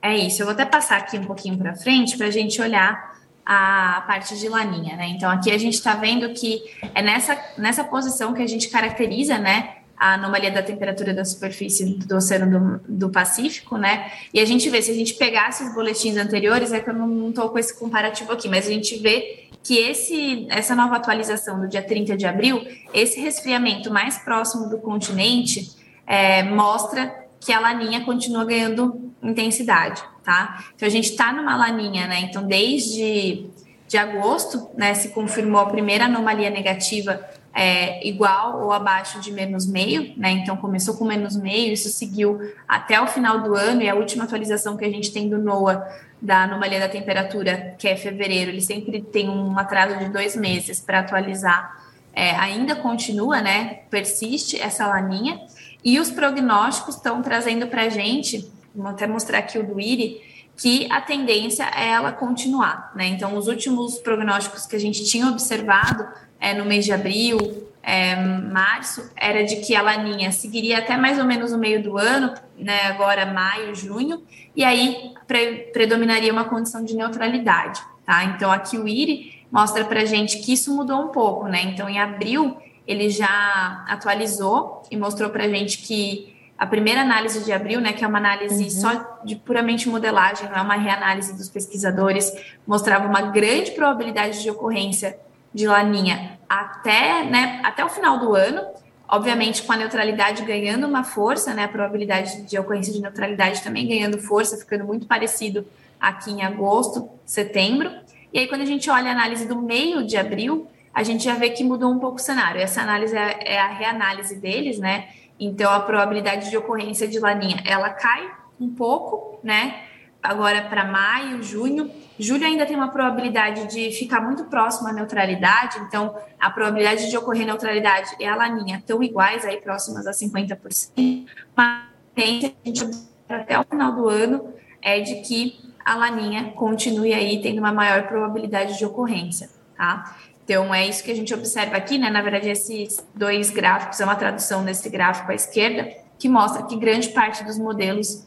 É 0.00 0.16
isso. 0.16 0.42
Eu 0.42 0.46
vou 0.46 0.54
até 0.54 0.64
passar 0.64 0.98
aqui 0.98 1.18
um 1.18 1.24
pouquinho 1.24 1.56
para 1.58 1.74
frente 1.74 2.16
para 2.16 2.26
a 2.26 2.30
gente 2.30 2.60
olhar 2.60 3.11
a 3.44 4.04
parte 4.06 4.38
de 4.38 4.48
laninha, 4.48 4.96
né? 4.96 5.08
Então 5.08 5.30
aqui 5.30 5.50
a 5.50 5.58
gente 5.58 5.74
está 5.74 5.94
vendo 5.94 6.32
que 6.32 6.62
é 6.94 7.02
nessa, 7.02 7.38
nessa 7.58 7.84
posição 7.84 8.32
que 8.32 8.42
a 8.42 8.46
gente 8.46 8.68
caracteriza, 8.68 9.38
né? 9.38 9.76
A 9.96 10.14
anomalia 10.14 10.50
da 10.50 10.62
temperatura 10.62 11.14
da 11.14 11.24
superfície 11.24 11.84
do 11.98 12.16
Oceano 12.16 12.80
do, 12.86 13.06
do 13.06 13.10
Pacífico, 13.10 13.76
né? 13.76 14.10
E 14.32 14.40
a 14.40 14.44
gente 14.44 14.68
vê, 14.68 14.82
se 14.82 14.90
a 14.90 14.94
gente 14.94 15.14
pegasse 15.14 15.62
os 15.64 15.74
boletins 15.74 16.16
anteriores, 16.16 16.72
é 16.72 16.80
que 16.80 16.90
eu 16.90 16.94
não 16.94 17.28
estou 17.28 17.50
com 17.50 17.58
esse 17.58 17.78
comparativo 17.78 18.32
aqui, 18.32 18.48
mas 18.48 18.66
a 18.66 18.70
gente 18.70 18.96
vê 18.98 19.48
que 19.62 19.78
esse, 19.78 20.46
essa 20.50 20.74
nova 20.74 20.96
atualização 20.96 21.60
do 21.60 21.68
dia 21.68 21.82
30 21.82 22.16
de 22.16 22.26
abril, 22.26 22.66
esse 22.92 23.20
resfriamento 23.20 23.92
mais 23.92 24.18
próximo 24.18 24.68
do 24.68 24.78
continente, 24.78 25.70
é, 26.04 26.42
mostra 26.42 27.21
que 27.44 27.52
a 27.52 27.60
laninha 27.60 28.04
continua 28.04 28.44
ganhando 28.44 29.12
intensidade 29.22 30.02
tá? 30.22 30.64
Então 30.74 30.86
a 30.86 30.90
gente 30.90 31.10
está 31.10 31.32
numa 31.32 31.56
laninha, 31.56 32.06
né? 32.06 32.20
Então 32.20 32.46
desde 32.46 33.46
de 33.88 33.98
agosto, 33.98 34.70
né, 34.74 34.94
se 34.94 35.10
confirmou 35.10 35.60
a 35.60 35.66
primeira 35.66 36.06
anomalia 36.06 36.48
negativa 36.48 37.20
é, 37.54 38.08
igual 38.08 38.62
ou 38.62 38.72
abaixo 38.72 39.20
de 39.20 39.30
menos 39.30 39.66
meio, 39.66 40.14
né? 40.16 40.30
Então 40.30 40.56
começou 40.56 40.96
com 40.96 41.04
menos 41.04 41.36
meio, 41.36 41.74
isso 41.74 41.90
seguiu 41.90 42.40
até 42.66 42.98
o 43.00 43.06
final 43.06 43.42
do 43.42 43.54
ano 43.54 43.82
e 43.82 43.88
a 43.88 43.94
última 43.94 44.24
atualização 44.24 44.78
que 44.78 44.84
a 44.84 44.90
gente 44.90 45.12
tem 45.12 45.28
do 45.28 45.36
NOAA 45.36 45.86
da 46.22 46.44
anomalia 46.44 46.80
da 46.80 46.88
temperatura, 46.88 47.74
que 47.76 47.86
é 47.86 47.96
fevereiro, 47.96 48.50
ele 48.50 48.62
sempre 48.62 49.02
tem 49.02 49.28
um 49.28 49.58
atraso 49.58 49.98
de 49.98 50.08
dois 50.08 50.36
meses 50.36 50.80
para 50.80 51.00
atualizar. 51.00 51.82
É, 52.14 52.30
ainda 52.36 52.76
continua, 52.76 53.42
né? 53.42 53.80
Persiste 53.90 54.58
essa 54.58 54.86
laninha 54.86 55.38
e 55.84 55.98
os 55.98 56.10
prognósticos 56.10 56.96
estão 56.96 57.22
trazendo 57.22 57.66
para 57.66 57.82
a 57.82 57.88
gente 57.88 58.50
vou 58.74 58.88
até 58.88 59.06
mostrar 59.06 59.38
aqui 59.38 59.58
o 59.58 59.66
do 59.66 59.80
IRI, 59.80 60.20
que 60.56 60.86
a 60.90 61.00
tendência 61.00 61.64
é 61.74 61.88
ela 61.88 62.12
continuar, 62.12 62.92
né? 62.94 63.06
Então, 63.06 63.36
os 63.36 63.48
últimos 63.48 63.98
prognósticos 63.98 64.66
que 64.66 64.76
a 64.76 64.78
gente 64.78 65.04
tinha 65.04 65.26
observado 65.28 66.06
é, 66.38 66.54
no 66.54 66.64
mês 66.64 66.84
de 66.84 66.92
abril, 66.92 67.38
é, 67.82 68.14
março, 68.16 69.10
era 69.16 69.44
de 69.44 69.56
que 69.56 69.74
a 69.74 69.82
laninha 69.82 70.30
seguiria 70.30 70.78
até 70.78 70.96
mais 70.96 71.18
ou 71.18 71.24
menos 71.24 71.52
o 71.52 71.58
meio 71.58 71.82
do 71.82 71.96
ano, 71.96 72.34
né? 72.56 72.82
Agora 72.82 73.26
maio, 73.26 73.74
junho, 73.74 74.22
e 74.54 74.62
aí 74.62 75.14
pre 75.26 75.70
predominaria 75.72 76.32
uma 76.32 76.44
condição 76.44 76.84
de 76.84 76.94
neutralidade, 76.94 77.80
tá? 78.04 78.24
Então, 78.24 78.52
aqui 78.52 78.76
o 78.76 78.86
IRI 78.86 79.42
mostra 79.50 79.84
para 79.84 80.04
gente 80.04 80.38
que 80.38 80.52
isso 80.52 80.74
mudou 80.74 81.00
um 81.00 81.08
pouco, 81.08 81.48
né? 81.48 81.62
Então, 81.62 81.88
em 81.88 81.98
abril 81.98 82.56
ele 82.92 83.10
já 83.10 83.84
atualizou 83.88 84.82
e 84.90 84.96
mostrou 84.96 85.30
para 85.30 85.48
gente 85.48 85.78
que 85.78 86.32
a 86.62 86.66
primeira 86.66 87.00
análise 87.00 87.42
de 87.42 87.52
abril, 87.52 87.80
né, 87.80 87.92
que 87.92 88.04
é 88.04 88.06
uma 88.06 88.18
análise 88.18 88.62
uhum. 88.62 88.70
só 88.70 89.18
de 89.24 89.34
puramente 89.34 89.88
modelagem, 89.88 90.48
não 90.48 90.56
é 90.56 90.62
uma 90.62 90.76
reanálise 90.76 91.36
dos 91.36 91.48
pesquisadores, 91.48 92.32
mostrava 92.64 93.04
uma 93.08 93.22
grande 93.22 93.72
probabilidade 93.72 94.40
de 94.40 94.48
ocorrência 94.48 95.18
de 95.52 95.66
laninha 95.66 96.38
até, 96.48 97.24
né, 97.24 97.60
até 97.64 97.84
o 97.84 97.88
final 97.88 98.20
do 98.20 98.36
ano, 98.36 98.62
obviamente 99.08 99.64
com 99.64 99.72
a 99.72 99.76
neutralidade 99.76 100.44
ganhando 100.44 100.86
uma 100.86 101.02
força, 101.02 101.52
né, 101.52 101.64
a 101.64 101.68
probabilidade 101.68 102.42
de 102.42 102.56
ocorrência 102.56 102.92
de 102.92 103.00
neutralidade 103.00 103.60
também 103.62 103.88
ganhando 103.88 104.18
força, 104.18 104.56
ficando 104.56 104.84
muito 104.84 105.04
parecido 105.04 105.66
aqui 106.00 106.30
em 106.30 106.42
agosto, 106.44 107.10
setembro. 107.26 107.90
E 108.32 108.38
aí 108.38 108.46
quando 108.46 108.60
a 108.60 108.66
gente 108.66 108.88
olha 108.88 109.08
a 109.08 109.12
análise 109.12 109.48
do 109.48 109.60
meio 109.60 110.06
de 110.06 110.16
abril, 110.16 110.68
a 110.94 111.02
gente 111.02 111.24
já 111.24 111.34
vê 111.34 111.50
que 111.50 111.64
mudou 111.64 111.90
um 111.90 111.98
pouco 111.98 112.16
o 112.16 112.20
cenário. 112.20 112.60
Essa 112.60 112.82
análise 112.82 113.16
é, 113.16 113.54
é 113.54 113.60
a 113.60 113.68
reanálise 113.68 114.36
deles, 114.36 114.78
né? 114.78 115.08
Então, 115.38 115.72
a 115.72 115.80
probabilidade 115.80 116.50
de 116.50 116.56
ocorrência 116.56 117.08
de 117.08 117.18
laninha, 117.18 117.62
ela 117.64 117.90
cai 117.90 118.30
um 118.60 118.70
pouco, 118.70 119.40
né? 119.42 119.84
Agora 120.22 120.62
para 120.62 120.84
maio, 120.84 121.42
junho. 121.42 121.90
Julho 122.18 122.46
ainda 122.46 122.64
tem 122.64 122.76
uma 122.76 122.88
probabilidade 122.88 123.66
de 123.66 123.90
ficar 123.90 124.20
muito 124.20 124.44
próximo 124.44 124.88
à 124.88 124.92
neutralidade, 124.92 125.78
então 125.78 126.14
a 126.38 126.48
probabilidade 126.50 127.10
de 127.10 127.16
ocorrer 127.16 127.44
neutralidade 127.44 128.14
e 128.20 128.24
a 128.24 128.36
laninha 128.36 128.78
estão 128.78 129.02
iguais, 129.02 129.44
aí 129.44 129.60
próximas 129.60 130.06
a 130.06 130.12
50%, 130.12 131.26
mas 131.56 131.82
a 132.16 132.20
gente 132.64 132.84
observa 132.84 133.06
até 133.28 133.58
o 133.58 133.64
final 133.64 133.92
do 133.92 134.08
ano 134.08 134.52
é 134.80 135.00
de 135.00 135.22
que 135.22 135.58
a 135.84 135.96
laninha 135.96 136.52
continue 136.52 137.12
aí 137.12 137.40
tendo 137.42 137.58
uma 137.58 137.72
maior 137.72 138.06
probabilidade 138.06 138.78
de 138.78 138.84
ocorrência, 138.84 139.50
tá? 139.76 140.16
Então, 140.44 140.74
é 140.74 140.86
isso 140.86 141.04
que 141.04 141.10
a 141.10 141.14
gente 141.14 141.32
observa 141.32 141.76
aqui, 141.76 141.98
né? 141.98 142.10
Na 142.10 142.20
verdade, 142.20 142.48
esses 142.48 143.04
dois 143.14 143.50
gráficos 143.50 144.00
é 144.00 144.04
uma 144.04 144.16
tradução 144.16 144.64
desse 144.64 144.88
gráfico 144.90 145.30
à 145.30 145.34
esquerda, 145.34 145.88
que 146.18 146.28
mostra 146.28 146.64
que 146.64 146.76
grande 146.76 147.08
parte 147.10 147.44
dos 147.44 147.58
modelos 147.58 148.26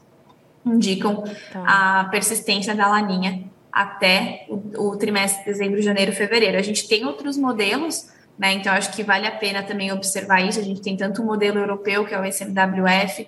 indicam 0.65 1.23
tá. 1.51 1.99
a 2.01 2.05
persistência 2.05 2.73
da 2.73 2.87
laninha 2.87 3.43
até 3.71 4.45
o, 4.47 4.89
o 4.89 4.97
trimestre 4.97 5.43
de 5.43 5.51
dezembro, 5.51 5.81
janeiro, 5.81 6.13
fevereiro. 6.13 6.57
A 6.57 6.61
gente 6.61 6.87
tem 6.87 7.05
outros 7.05 7.37
modelos, 7.37 8.09
né? 8.39 8.53
Então, 8.53 8.71
acho 8.71 8.93
que 8.93 9.03
vale 9.03 9.27
a 9.27 9.31
pena 9.31 9.61
também 9.61 9.91
observar 9.91 10.41
isso. 10.41 10.59
A 10.59 10.63
gente 10.63 10.81
tem 10.81 10.95
tanto 10.95 11.21
o 11.21 11.25
modelo 11.25 11.59
europeu, 11.59 12.05
que 12.05 12.13
é 12.13 12.19
o 12.19 12.25
SMWF, 12.25 13.27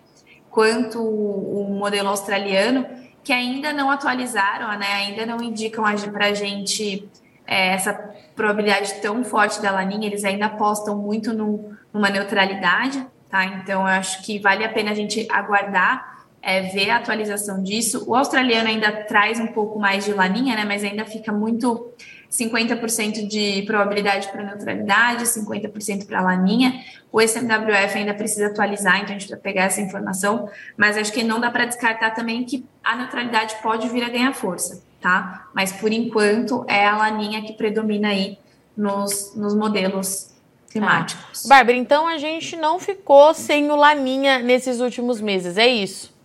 quanto 0.50 1.00
o, 1.01 1.62
o 1.62 1.70
modelo 1.77 2.08
australiano, 2.08 2.86
que 3.22 3.34
ainda 3.34 3.74
não 3.74 3.91
atualizaram, 3.91 4.79
né? 4.79 4.88
Ainda 4.94 5.25
não 5.25 5.44
indicam 5.44 5.84
para 6.13 6.27
a 6.27 6.34
gente 6.34 7.08
é, 7.48 7.70
essa 7.70 7.94
probabilidade 8.36 8.96
tão 9.01 9.24
forte 9.24 9.62
da 9.62 9.72
laninha, 9.72 10.06
eles 10.06 10.25
ainda 10.25 10.48
apostam 10.48 10.98
muito 10.98 11.34
no, 11.34 11.72
numa 11.94 12.10
neutralidade, 12.10 13.04
tá? 13.30 13.46
Então, 13.46 13.82
eu 13.82 13.88
acho 13.88 14.22
que 14.24 14.38
vale 14.38 14.66
a 14.66 14.70
pena 14.70 14.92
a 14.92 14.94
gente 14.94 15.25
aguardar, 15.32 16.18
é, 16.42 16.63
ver 16.63 16.89
a 16.89 16.98
atualização 16.98 17.63
disso. 17.63 18.04
O 18.06 18.13
australiano 18.13 18.68
ainda 18.68 18.92
traz 18.92 19.39
um 19.39 19.48
pouco 19.48 19.80
mais 19.80 20.04
de 20.06 20.13
laninha, 20.13 20.56
né? 20.56 20.66
Mas 20.66 20.84
ainda 20.84 21.06
fica 21.06 21.32
muito 21.32 21.92
50% 22.30 23.27
de 23.27 23.63
probabilidade 23.63 24.27
para 24.27 24.44
neutralidade, 24.44 25.24
50% 25.24 26.06
para 26.06 26.22
laninha. 26.22 26.84
O 27.12 27.22
SMWF 27.22 27.98
ainda 27.98 28.13
precisa 28.13 28.48
atualizar, 28.48 28.98
então 28.98 29.16
a 29.16 29.20
gente 29.20 29.30
vai 29.30 29.39
pegar 29.39 29.63
essa 29.63 29.80
informação, 29.80 30.50
mas 30.75 30.98
acho 30.98 31.13
que 31.13 31.24
não 31.24 31.39
dá 31.39 31.50
para 31.50 31.66
descartar 31.66 32.12
também 32.12 32.44
que 32.44 32.66
a 32.84 32.98
neutralidade 32.98 33.56
pode 33.63 33.88
vir 33.88 34.04
a 34.04 34.10
ganhar 34.10 34.34
força 34.34 34.86
tá? 35.01 35.48
Mas 35.54 35.72
por 35.72 35.92
enquanto 35.92 36.66
é 36.68 36.86
a 36.86 36.98
laninha 36.98 37.42
que 37.42 37.54
predomina 37.54 38.10
aí 38.10 38.38
nos, 38.75 39.36
nos 39.36 39.56
modelos 39.56 40.36
climáticos. 40.70 41.44
Tá. 41.44 41.50
Bárbara, 41.50 41.77
então 41.77 42.08
a 42.08 42.18
gente 42.18 42.56
não 42.56 42.80
ficou 42.80 43.34
sem 43.34 43.70
o 43.72 43.75
laninha 43.75 44.39
nesses 44.39 44.80
últimos 44.80 45.20
meses, 45.20 45.58
é 45.58 45.68
isso? 45.68 46.16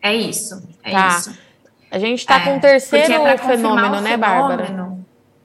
É 0.00 0.14
isso, 0.14 0.66
é 0.82 0.90
tá. 0.90 1.08
isso. 1.08 1.38
A 1.90 1.98
gente 1.98 2.20
está 2.20 2.40
é, 2.40 2.44
com 2.44 2.56
o 2.56 2.60
terceiro 2.60 3.12
é 3.26 3.36
fenômeno, 3.36 4.00
né, 4.00 4.16
Bárbara? 4.16 4.91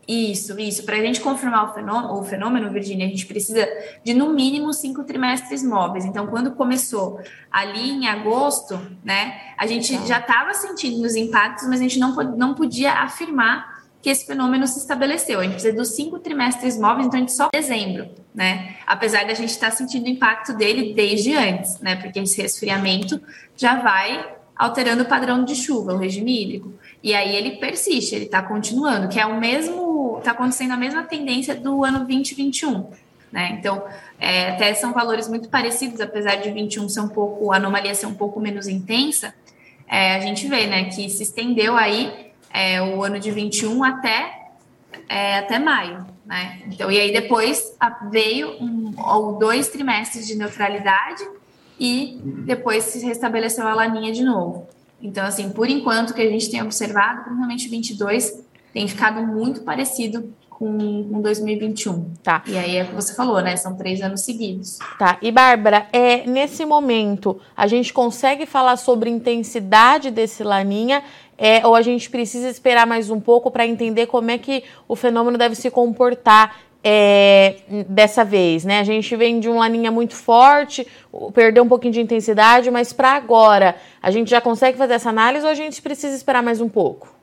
Isso, 0.08 0.58
isso. 0.58 0.84
Para 0.84 0.96
a 0.96 1.02
gente 1.02 1.20
confirmar 1.20 1.70
o 1.70 1.74
fenômeno, 1.74 2.14
o 2.14 2.24
fenômeno, 2.24 2.72
Virginia, 2.72 3.06
a 3.06 3.10
gente 3.10 3.26
precisa 3.26 3.68
de 4.04 4.14
no 4.14 4.32
mínimo 4.32 4.72
cinco 4.72 5.04
trimestres 5.04 5.62
móveis. 5.62 6.06
Então, 6.06 6.28
quando 6.28 6.52
começou 6.52 7.20
ali 7.52 7.92
em 7.92 8.08
agosto, 8.08 8.80
né, 9.04 9.38
a 9.58 9.68
gente 9.68 9.94
já 10.08 10.20
estava 10.20 10.54
sentindo 10.54 11.06
os 11.06 11.16
impactos, 11.16 11.68
mas 11.68 11.82
a 11.82 11.84
gente 11.84 12.00
não, 12.00 12.14
não 12.38 12.54
podia 12.54 12.94
afirmar 12.94 13.78
que 14.02 14.10
esse 14.10 14.26
fenômeno 14.26 14.66
se 14.66 14.80
estabeleceu. 14.80 15.42
A 15.42 15.44
gente 15.44 15.54
precisa 15.54 15.76
dos 15.76 15.90
cinco 15.90 16.20
trimestres 16.20 16.78
móveis, 16.78 17.08
então 17.08 17.18
a 17.18 17.22
gente 17.22 17.34
só 17.34 17.50
dezembro, 17.52 18.08
né? 18.34 18.78
Apesar 18.86 19.26
da 19.26 19.34
gente 19.34 19.50
estar 19.50 19.72
tá 19.72 19.76
sentindo 19.76 20.06
o 20.06 20.10
impacto 20.10 20.54
dele 20.54 20.94
desde 20.94 21.36
antes, 21.36 21.82
né? 21.82 21.98
Porque 21.98 22.20
esse 22.20 22.42
resfriamento 22.42 23.20
já 23.58 23.76
vai 23.76 24.38
alterando 24.58 25.04
o 25.04 25.06
padrão 25.06 25.44
de 25.44 25.56
chuva, 25.56 25.94
o 25.94 25.98
regime 25.98 26.42
hídrico. 26.42 26.74
E 27.04 27.14
aí 27.14 27.36
ele 27.36 27.58
persiste, 27.58 28.16
ele 28.16 28.26
está 28.26 28.42
continuando, 28.42 29.08
que 29.08 29.20
é 29.20 29.26
o 29.26 29.40
mesmo, 29.40 29.87
está 30.20 30.32
acontecendo 30.32 30.72
a 30.72 30.78
mesma 30.78 31.04
tendência 31.04 31.56
do 31.56 31.84
ano 31.84 32.00
2021. 32.00 32.90
Né? 33.32 33.58
Então, 33.60 33.84
é, 34.20 34.52
até 34.52 34.74
são 34.74 34.94
valores 34.94 35.28
muito 35.28 35.50
parecidos, 35.50 36.00
apesar 36.00 36.36
de 36.36 36.50
21 36.52 36.88
ser 36.90 37.02
um 37.02 37.10
pouco, 37.10 37.52
a 37.52 37.58
anomalia 37.58 37.94
ser 37.94 38.06
um 38.06 38.14
pouco 38.14 38.40
menos 38.40 38.68
intensa, 38.68 39.34
é, 39.88 40.16
a 40.16 40.20
gente 40.20 40.48
vê 40.48 40.68
né, 40.68 40.86
que 40.86 41.10
se 41.10 41.24
estendeu 41.24 41.78
aí 41.78 42.32
é, 42.54 42.82
o 42.82 43.04
ano 43.04 43.20
de 43.20 43.32
21 43.32 43.84
até, 43.84 44.50
é, 45.08 45.40
até 45.40 45.60
maio. 45.60 46.06
Né? 46.26 46.62
Então, 46.68 46.92
e 46.92 47.00
aí 47.00 47.12
depois 47.12 47.74
veio 48.12 48.62
um, 48.62 48.94
ou 48.98 49.38
dois 49.38 49.70
trimestres 49.70 50.28
de 50.28 50.36
neutralidade 50.36 51.24
e 51.80 52.20
depois 52.46 52.84
se 52.86 53.06
restabeleceu 53.06 53.66
a 53.66 53.74
laninha 53.74 54.12
de 54.12 54.24
novo. 54.24 54.68
Então, 55.02 55.26
assim, 55.26 55.52
por 55.52 55.70
enquanto 55.70 56.14
que 56.14 56.22
a 56.22 56.30
gente 56.30 56.50
tem 56.50 56.62
observado, 56.62 57.24
principalmente 57.24 57.70
22 57.70 58.44
tem 58.78 58.88
ficado 58.88 59.26
muito 59.26 59.62
parecido 59.62 60.32
com, 60.52 61.10
com 61.12 61.20
2021. 61.20 62.14
Tá. 62.22 62.44
E 62.46 62.56
aí 62.56 62.78
é 62.78 62.84
o 62.84 62.86
que 62.90 62.94
você 62.94 63.16
falou, 63.16 63.42
né? 63.42 63.58
São 63.58 63.76
três 63.76 64.04
anos 64.04 64.22
seguidos. 64.22 64.78
Tá. 65.00 65.18
E 65.20 65.32
Bárbara, 65.32 65.88
é, 65.92 66.28
nesse 66.28 66.64
momento, 66.64 67.42
a 67.56 67.66
gente 67.66 67.92
consegue 67.92 68.46
falar 68.46 68.78
sobre 68.78 69.10
intensidade 69.10 70.12
desse 70.12 70.44
laninha? 70.44 71.04
É, 71.40 71.66
ou 71.66 71.74
a 71.74 71.82
gente 71.82 72.08
precisa 72.08 72.48
esperar 72.48 72.86
mais 72.86 73.10
um 73.10 73.20
pouco 73.20 73.50
para 73.50 73.66
entender 73.66 74.06
como 74.06 74.30
é 74.30 74.38
que 74.38 74.64
o 74.88 74.96
fenômeno 74.96 75.40
deve 75.40 75.56
se 75.56 75.72
comportar 75.72 76.58
é, 76.84 77.56
dessa 77.90 78.24
vez, 78.24 78.64
né? 78.64 78.80
A 78.80 78.84
gente 78.84 79.16
vem 79.16 79.40
de 79.40 79.50
uma 79.50 79.62
laninha 79.62 79.92
muito 79.92 80.16
forte, 80.16 80.86
perdeu 81.34 81.64
um 81.64 81.68
pouquinho 81.68 81.94
de 81.94 82.02
intensidade, 82.02 82.70
mas 82.70 82.94
para 82.94 83.14
agora, 83.14 83.76
a 84.02 84.12
gente 84.12 84.30
já 84.30 84.40
consegue 84.40 84.78
fazer 84.78 84.94
essa 84.94 85.10
análise 85.10 85.46
ou 85.46 85.52
a 85.52 85.56
gente 85.56 85.82
precisa 85.82 86.16
esperar 86.16 86.44
mais 86.44 86.62
um 86.62 86.70
pouco? 86.70 87.17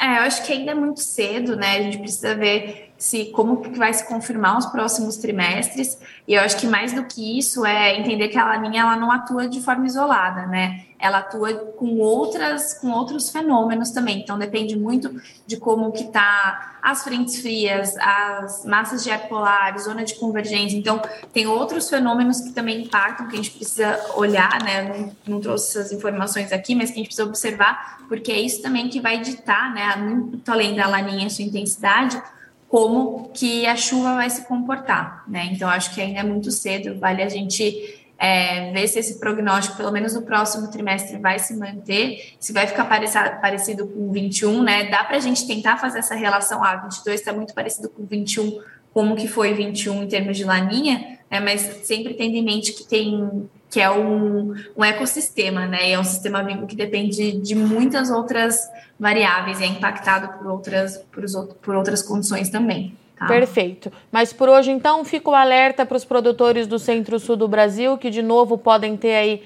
É, 0.00 0.18
eu 0.18 0.22
acho 0.22 0.44
que 0.46 0.52
ainda 0.52 0.72
é 0.72 0.74
muito 0.74 1.00
cedo, 1.00 1.56
né? 1.56 1.76
A 1.76 1.82
gente 1.82 1.98
precisa 1.98 2.34
ver 2.34 2.89
se 3.00 3.32
como 3.32 3.62
que 3.62 3.78
vai 3.78 3.94
se 3.94 4.06
confirmar 4.06 4.58
os 4.58 4.66
próximos 4.66 5.16
trimestres. 5.16 5.98
E 6.28 6.34
eu 6.34 6.42
acho 6.42 6.58
que 6.58 6.66
mais 6.66 6.92
do 6.92 7.02
que 7.04 7.38
isso 7.38 7.64
é 7.64 7.98
entender 7.98 8.28
que 8.28 8.36
a 8.36 8.44
laninha 8.44 8.82
ela 8.82 8.94
não 8.94 9.10
atua 9.10 9.48
de 9.48 9.58
forma 9.62 9.86
isolada, 9.86 10.46
né? 10.46 10.84
Ela 10.98 11.20
atua 11.20 11.54
com 11.54 11.98
outras 11.98 12.74
com 12.74 12.90
outros 12.90 13.30
fenômenos 13.30 13.90
também. 13.90 14.20
Então 14.20 14.38
depende 14.38 14.76
muito 14.76 15.18
de 15.46 15.56
como 15.56 15.90
que 15.92 16.08
tá 16.08 16.76
as 16.82 17.02
frentes 17.02 17.40
frias, 17.40 17.96
as 17.96 18.66
massas 18.66 19.02
de 19.02 19.10
ar 19.10 19.20
polar, 19.28 19.78
zona 19.78 20.04
de 20.04 20.16
convergência. 20.16 20.76
Então 20.76 21.00
tem 21.32 21.46
outros 21.46 21.88
fenômenos 21.88 22.42
que 22.42 22.52
também 22.52 22.82
impactam 22.82 23.28
que 23.28 23.32
a 23.32 23.36
gente 23.36 23.52
precisa 23.52 23.98
olhar, 24.14 24.62
né? 24.62 24.82
Não, 25.26 25.36
não 25.36 25.40
trouxe 25.40 25.78
essas 25.78 25.90
informações 25.90 26.52
aqui, 26.52 26.74
mas 26.74 26.90
que 26.90 26.96
a 26.96 26.98
gente 26.98 27.06
precisa 27.06 27.26
observar, 27.26 28.00
porque 28.08 28.30
é 28.30 28.38
isso 28.38 28.60
também 28.60 28.90
que 28.90 29.00
vai 29.00 29.20
ditar, 29.20 29.72
né? 29.72 29.96
Muito 29.96 30.52
além 30.52 30.76
da 30.76 30.86
laninha 30.86 31.30
sua 31.30 31.46
intensidade 31.46 32.22
como 32.70 33.30
que 33.34 33.66
a 33.66 33.74
chuva 33.74 34.14
vai 34.14 34.30
se 34.30 34.46
comportar, 34.46 35.24
né? 35.26 35.50
Então 35.52 35.68
acho 35.68 35.92
que 35.92 36.00
ainda 36.00 36.20
é 36.20 36.22
muito 36.22 36.52
cedo, 36.52 37.00
vale 37.00 37.20
a 37.20 37.28
gente 37.28 38.00
é, 38.16 38.70
ver 38.70 38.86
se 38.86 39.00
esse 39.00 39.18
prognóstico, 39.18 39.76
pelo 39.76 39.90
menos 39.90 40.14
no 40.14 40.22
próximo 40.22 40.70
trimestre, 40.70 41.18
vai 41.18 41.40
se 41.40 41.56
manter, 41.56 42.34
se 42.38 42.52
vai 42.52 42.68
ficar 42.68 42.84
parecido 42.84 43.88
com 43.88 44.12
21, 44.12 44.62
né? 44.62 44.88
Dá 44.88 45.02
para 45.02 45.16
a 45.16 45.20
gente 45.20 45.48
tentar 45.48 45.78
fazer 45.78 45.98
essa 45.98 46.14
relação, 46.14 46.62
ah, 46.62 46.76
22 46.76 47.18
está 47.18 47.32
muito 47.32 47.52
parecido 47.54 47.90
com 47.90 48.06
21, 48.06 48.60
como 48.94 49.16
que 49.16 49.26
foi 49.26 49.52
21 49.52 50.04
em 50.04 50.06
termos 50.06 50.36
de 50.36 50.44
laninha, 50.44 51.18
né? 51.28 51.40
Mas 51.40 51.62
sempre 51.82 52.14
tendo 52.14 52.36
em 52.36 52.44
mente 52.44 52.72
que 52.72 52.84
tem 52.84 53.50
que 53.70 53.80
é 53.80 53.88
um, 53.90 54.52
um 54.76 54.84
ecossistema, 54.84 55.66
né? 55.66 55.90
E 55.90 55.92
é 55.92 55.98
um 55.98 56.04
sistema 56.04 56.42
vivo 56.42 56.66
que 56.66 56.74
depende 56.74 57.32
de 57.32 57.54
muitas 57.54 58.10
outras 58.10 58.68
variáveis 58.98 59.60
e 59.60 59.64
é 59.64 59.66
impactado 59.68 60.36
por 60.36 60.48
outras, 60.48 60.98
por, 61.12 61.24
por 61.62 61.74
outras 61.76 62.02
condições 62.02 62.50
também. 62.50 62.94
Tá? 63.16 63.26
Perfeito. 63.26 63.92
Mas 64.10 64.32
por 64.32 64.48
hoje, 64.48 64.72
então, 64.72 65.04
fico 65.04 65.32
alerta 65.32 65.86
para 65.86 65.96
os 65.96 66.04
produtores 66.04 66.66
do 66.66 66.78
centro-sul 66.78 67.36
do 67.36 67.46
Brasil, 67.46 67.96
que 67.96 68.10
de 68.10 68.22
novo 68.22 68.58
podem 68.58 68.96
ter 68.96 69.14
aí. 69.14 69.42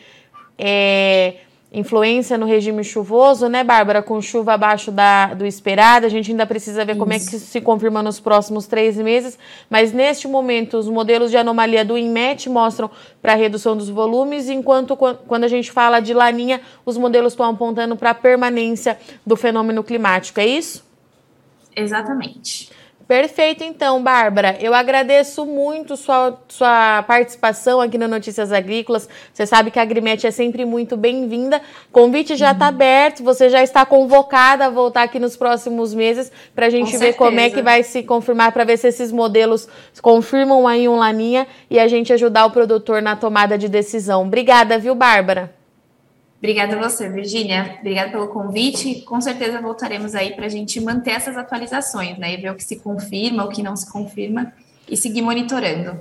É, 0.58 1.34
influência 1.74 2.38
no 2.38 2.46
regime 2.46 2.84
chuvoso, 2.84 3.48
né, 3.48 3.64
Bárbara? 3.64 4.02
Com 4.02 4.22
chuva 4.22 4.54
abaixo 4.54 4.92
da, 4.92 5.34
do 5.34 5.44
esperado. 5.44 6.06
A 6.06 6.08
gente 6.08 6.30
ainda 6.30 6.46
precisa 6.46 6.84
ver 6.84 6.92
isso. 6.92 6.98
como 7.00 7.12
é 7.12 7.18
que 7.18 7.24
isso 7.24 7.38
se 7.40 7.60
confirma 7.60 8.02
nos 8.02 8.20
próximos 8.20 8.66
três 8.66 8.96
meses. 8.96 9.38
Mas 9.68 9.92
neste 9.92 10.28
momento, 10.28 10.78
os 10.78 10.88
modelos 10.88 11.30
de 11.30 11.36
anomalia 11.36 11.84
do 11.84 11.98
INMET 11.98 12.48
mostram 12.48 12.90
para 13.20 13.32
a 13.32 13.36
redução 13.36 13.76
dos 13.76 13.88
volumes, 13.88 14.48
enquanto 14.48 14.96
quando 14.96 15.44
a 15.44 15.48
gente 15.48 15.72
fala 15.72 16.00
de 16.00 16.14
laninha, 16.14 16.60
os 16.86 16.96
modelos 16.96 17.32
estão 17.32 17.50
apontando 17.50 17.96
para 17.96 18.10
a 18.10 18.14
permanência 18.14 18.98
do 19.26 19.36
fenômeno 19.36 19.82
climático. 19.82 20.38
É 20.40 20.46
isso? 20.46 20.84
Exatamente. 21.76 22.70
Perfeito, 23.06 23.62
então, 23.62 24.02
Bárbara. 24.02 24.56
Eu 24.60 24.72
agradeço 24.72 25.44
muito 25.44 25.94
sua, 25.94 26.40
sua 26.48 27.02
participação 27.02 27.80
aqui 27.80 27.98
no 27.98 28.08
Notícias 28.08 28.50
Agrícolas. 28.50 29.08
Você 29.32 29.44
sabe 29.44 29.70
que 29.70 29.78
a 29.78 29.82
Agrimet 29.82 30.26
é 30.26 30.30
sempre 30.30 30.64
muito 30.64 30.96
bem-vinda. 30.96 31.60
Convite 31.92 32.34
já 32.34 32.52
está 32.52 32.64
uhum. 32.64 32.70
aberto, 32.70 33.22
você 33.22 33.50
já 33.50 33.62
está 33.62 33.84
convocada 33.84 34.66
a 34.66 34.70
voltar 34.70 35.02
aqui 35.02 35.18
nos 35.18 35.36
próximos 35.36 35.92
meses 35.92 36.32
para 36.54 36.66
a 36.66 36.70
gente 36.70 36.86
Com 36.86 36.92
ver 36.92 36.98
certeza. 36.98 37.18
como 37.18 37.40
é 37.40 37.50
que 37.50 37.60
vai 37.60 37.82
se 37.82 38.02
confirmar, 38.02 38.52
para 38.52 38.64
ver 38.64 38.78
se 38.78 38.88
esses 38.88 39.12
modelos 39.12 39.68
confirmam 40.00 40.66
aí 40.66 40.88
um 40.88 40.96
laninha 40.96 41.46
e 41.68 41.78
a 41.78 41.86
gente 41.86 42.10
ajudar 42.12 42.46
o 42.46 42.50
produtor 42.50 43.02
na 43.02 43.16
tomada 43.16 43.58
de 43.58 43.68
decisão. 43.68 44.22
Obrigada, 44.22 44.78
viu, 44.78 44.94
Bárbara? 44.94 45.63
Obrigada 46.44 46.76
a 46.76 46.78
você, 46.78 47.08
Virgínia. 47.08 47.78
Obrigada 47.80 48.10
pelo 48.10 48.28
convite. 48.28 49.00
Com 49.00 49.18
certeza 49.18 49.62
voltaremos 49.62 50.14
aí 50.14 50.34
para 50.34 50.44
a 50.44 50.48
gente 50.50 50.78
manter 50.78 51.12
essas 51.12 51.38
atualizações, 51.38 52.18
né? 52.18 52.34
E 52.34 52.36
ver 52.36 52.50
o 52.50 52.54
que 52.54 52.62
se 52.62 52.76
confirma, 52.76 53.46
o 53.46 53.48
que 53.48 53.62
não 53.62 53.74
se 53.74 53.90
confirma 53.90 54.52
e 54.86 54.94
seguir 54.94 55.22
monitorando. 55.22 55.98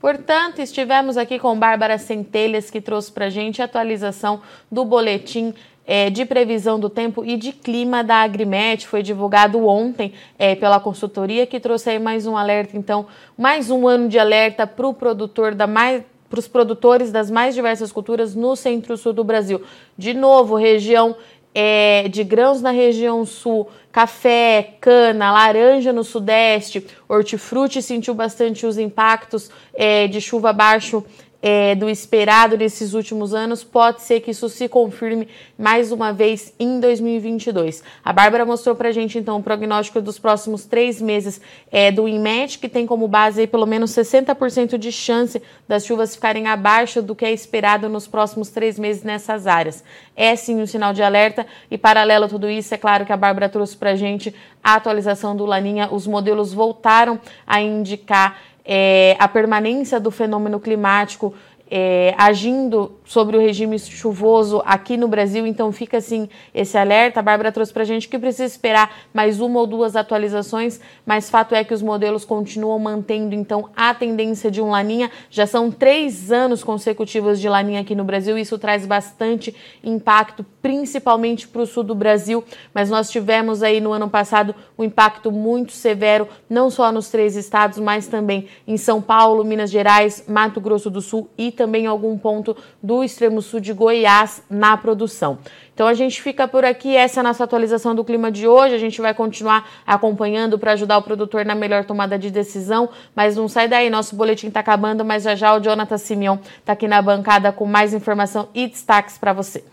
Portanto, 0.00 0.58
estivemos 0.58 1.16
aqui 1.16 1.38
com 1.38 1.56
Bárbara 1.56 1.96
Centelhas, 1.96 2.72
que 2.72 2.80
trouxe 2.80 3.12
para 3.12 3.26
a 3.26 3.30
gente 3.30 3.62
a 3.62 3.66
atualização 3.66 4.42
do 4.68 4.84
boletim 4.84 5.54
é, 5.86 6.10
de 6.10 6.24
previsão 6.24 6.80
do 6.80 6.90
tempo 6.90 7.24
e 7.24 7.36
de 7.36 7.52
clima 7.52 8.02
da 8.02 8.16
Agrimet. 8.16 8.84
Foi 8.84 9.00
divulgado 9.00 9.64
ontem 9.64 10.12
é, 10.36 10.56
pela 10.56 10.80
consultoria, 10.80 11.46
que 11.46 11.60
trouxe 11.60 11.90
aí 11.90 12.00
mais 12.00 12.26
um 12.26 12.36
alerta. 12.36 12.76
Então, 12.76 13.06
mais 13.38 13.70
um 13.70 13.86
ano 13.86 14.08
de 14.08 14.18
alerta 14.18 14.66
para 14.66 14.88
o 14.88 14.92
produtor 14.92 15.54
da 15.54 15.68
mais 15.68 16.02
para 16.34 16.40
os 16.40 16.48
produtores 16.48 17.12
das 17.12 17.30
mais 17.30 17.54
diversas 17.54 17.92
culturas 17.92 18.34
no 18.34 18.56
centro-sul 18.56 19.12
do 19.12 19.22
Brasil. 19.22 19.62
De 19.96 20.12
novo, 20.12 20.56
região 20.56 21.14
é, 21.54 22.08
de 22.08 22.24
grãos 22.24 22.60
na 22.60 22.72
região 22.72 23.24
sul, 23.24 23.68
café, 23.92 24.74
cana, 24.80 25.30
laranja 25.30 25.92
no 25.92 26.02
sudeste, 26.02 26.84
hortifruti 27.08 27.80
sentiu 27.80 28.14
bastante 28.14 28.66
os 28.66 28.76
impactos 28.78 29.48
é, 29.72 30.08
de 30.08 30.20
chuva 30.20 30.50
abaixo 30.50 31.04
é, 31.46 31.74
do 31.74 31.90
esperado 31.90 32.56
nesses 32.56 32.94
últimos 32.94 33.34
anos, 33.34 33.62
pode 33.62 34.00
ser 34.00 34.20
que 34.20 34.30
isso 34.30 34.48
se 34.48 34.66
confirme 34.66 35.28
mais 35.58 35.92
uma 35.92 36.10
vez 36.10 36.54
em 36.58 36.80
2022. 36.80 37.84
A 38.02 38.14
Bárbara 38.14 38.46
mostrou 38.46 38.74
para 38.74 38.88
a 38.88 38.92
gente, 38.92 39.18
então, 39.18 39.36
o 39.36 39.42
prognóstico 39.42 40.00
dos 40.00 40.18
próximos 40.18 40.64
três 40.64 41.02
meses 41.02 41.42
é, 41.70 41.92
do 41.92 42.08
INMET, 42.08 42.58
que 42.58 42.66
tem 42.66 42.86
como 42.86 43.06
base 43.06 43.42
aí, 43.42 43.46
pelo 43.46 43.66
menos 43.66 43.90
60% 43.90 44.78
de 44.78 44.90
chance 44.90 45.42
das 45.68 45.84
chuvas 45.84 46.14
ficarem 46.14 46.46
abaixo 46.46 47.02
do 47.02 47.14
que 47.14 47.26
é 47.26 47.32
esperado 47.32 47.90
nos 47.90 48.06
próximos 48.06 48.48
três 48.48 48.78
meses 48.78 49.02
nessas 49.02 49.46
áreas. 49.46 49.84
É 50.16 50.34
sim 50.36 50.62
um 50.62 50.66
sinal 50.66 50.94
de 50.94 51.02
alerta 51.02 51.46
e, 51.70 51.76
paralelo 51.76 52.24
a 52.24 52.28
tudo 52.28 52.48
isso, 52.48 52.72
é 52.72 52.78
claro 52.78 53.04
que 53.04 53.12
a 53.12 53.18
Bárbara 53.18 53.50
trouxe 53.50 53.76
para 53.76 53.90
a 53.90 53.96
gente 53.96 54.34
a 54.62 54.76
atualização 54.76 55.36
do 55.36 55.44
Laninha, 55.44 55.90
os 55.92 56.06
modelos 56.06 56.54
voltaram 56.54 57.20
a 57.46 57.60
indicar 57.60 58.38
é, 58.64 59.16
a 59.18 59.28
permanência 59.28 60.00
do 60.00 60.10
fenômeno 60.10 60.58
climático 60.58 61.34
é, 61.70 62.14
agindo 62.16 62.92
sobre 63.04 63.36
o 63.36 63.40
regime 63.40 63.78
chuvoso 63.78 64.62
aqui 64.64 64.96
no 64.96 65.06
Brasil, 65.06 65.46
então 65.46 65.70
fica 65.70 65.98
assim 65.98 66.28
esse 66.54 66.76
alerta. 66.76 67.20
A 67.20 67.22
Bárbara 67.22 67.52
trouxe 67.52 67.72
para 67.72 67.82
a 67.82 67.86
gente 67.86 68.08
que 68.08 68.18
precisa 68.18 68.44
esperar 68.44 68.90
mais 69.12 69.40
uma 69.40 69.60
ou 69.60 69.66
duas 69.66 69.94
atualizações, 69.94 70.80
mas 71.04 71.28
fato 71.28 71.54
é 71.54 71.62
que 71.62 71.74
os 71.74 71.82
modelos 71.82 72.24
continuam 72.24 72.78
mantendo 72.78 73.34
então 73.34 73.68
a 73.76 73.92
tendência 73.92 74.50
de 74.50 74.60
um 74.62 74.70
laninha. 74.70 75.10
Já 75.30 75.46
são 75.46 75.70
três 75.70 76.32
anos 76.32 76.64
consecutivos 76.64 77.38
de 77.38 77.48
laninha 77.48 77.82
aqui 77.82 77.94
no 77.94 78.04
Brasil, 78.04 78.38
isso 78.38 78.58
traz 78.58 78.86
bastante 78.86 79.54
impacto, 79.82 80.44
principalmente 80.62 81.46
para 81.46 81.62
o 81.62 81.66
sul 81.66 81.82
do 81.82 81.94
Brasil, 81.94 82.42
mas 82.72 82.88
nós 82.88 83.10
tivemos 83.10 83.62
aí 83.62 83.80
no 83.80 83.92
ano 83.92 84.08
passado 84.08 84.54
um 84.78 84.84
impacto 84.84 85.30
muito 85.30 85.72
severo, 85.72 86.26
não 86.48 86.70
só 86.70 86.90
nos 86.90 87.10
três 87.10 87.36
estados, 87.36 87.78
mas 87.78 88.06
também 88.06 88.48
em 88.66 88.76
São 88.76 89.02
Paulo, 89.02 89.44
Minas 89.44 89.70
Gerais, 89.70 90.24
Mato 90.26 90.60
Grosso 90.60 90.88
do 90.88 91.02
Sul 91.02 91.28
e 91.36 91.52
também 91.52 91.86
algum 91.86 92.16
ponto 92.16 92.56
do 92.94 93.02
extremo 93.02 93.42
sul 93.42 93.58
de 93.58 93.72
Goiás 93.72 94.42
na 94.48 94.76
produção. 94.76 95.38
Então 95.74 95.88
a 95.88 95.94
gente 95.94 96.22
fica 96.22 96.46
por 96.46 96.64
aqui, 96.64 96.96
essa 96.96 97.18
é 97.18 97.20
a 97.20 97.24
nossa 97.24 97.42
atualização 97.42 97.92
do 97.92 98.04
clima 98.04 98.30
de 98.30 98.46
hoje. 98.46 98.76
A 98.76 98.78
gente 98.78 99.00
vai 99.00 99.12
continuar 99.12 99.68
acompanhando 99.84 100.56
para 100.56 100.72
ajudar 100.72 100.98
o 100.98 101.02
produtor 101.02 101.44
na 101.44 101.56
melhor 101.56 101.84
tomada 101.84 102.16
de 102.16 102.30
decisão, 102.30 102.88
mas 103.16 103.34
não 103.34 103.48
sai 103.48 103.66
daí, 103.66 103.90
nosso 103.90 104.14
boletim 104.14 104.46
está 104.46 104.60
acabando, 104.60 105.04
mas 105.04 105.24
já 105.24 105.34
já 105.34 105.56
o 105.56 105.60
Jonathan 105.60 105.98
Simeon 105.98 106.38
está 106.60 106.74
aqui 106.74 106.86
na 106.86 107.02
bancada 107.02 107.50
com 107.50 107.66
mais 107.66 107.92
informação 107.92 108.48
e 108.54 108.68
destaques 108.68 109.18
para 109.18 109.32
você. 109.32 109.64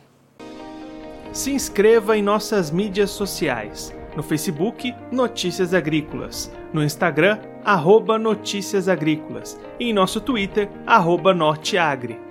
Se 1.32 1.52
inscreva 1.52 2.18
em 2.18 2.24
nossas 2.24 2.72
mídias 2.72 3.12
sociais. 3.12 3.96
No 4.18 4.24
Facebook, 4.24 4.94
Notícias 5.12 5.74
Agrícolas. 5.74 6.52
No 6.74 6.84
Instagram, 6.84 7.38
arroba 7.64 8.18
Notícias 8.18 8.90
Agrícolas. 8.90 9.58
E 9.80 9.90
em 9.90 9.94
nosso 9.94 10.20
Twitter, 10.20 10.68
arroba 10.86 11.34
Norteagri. 11.34 12.31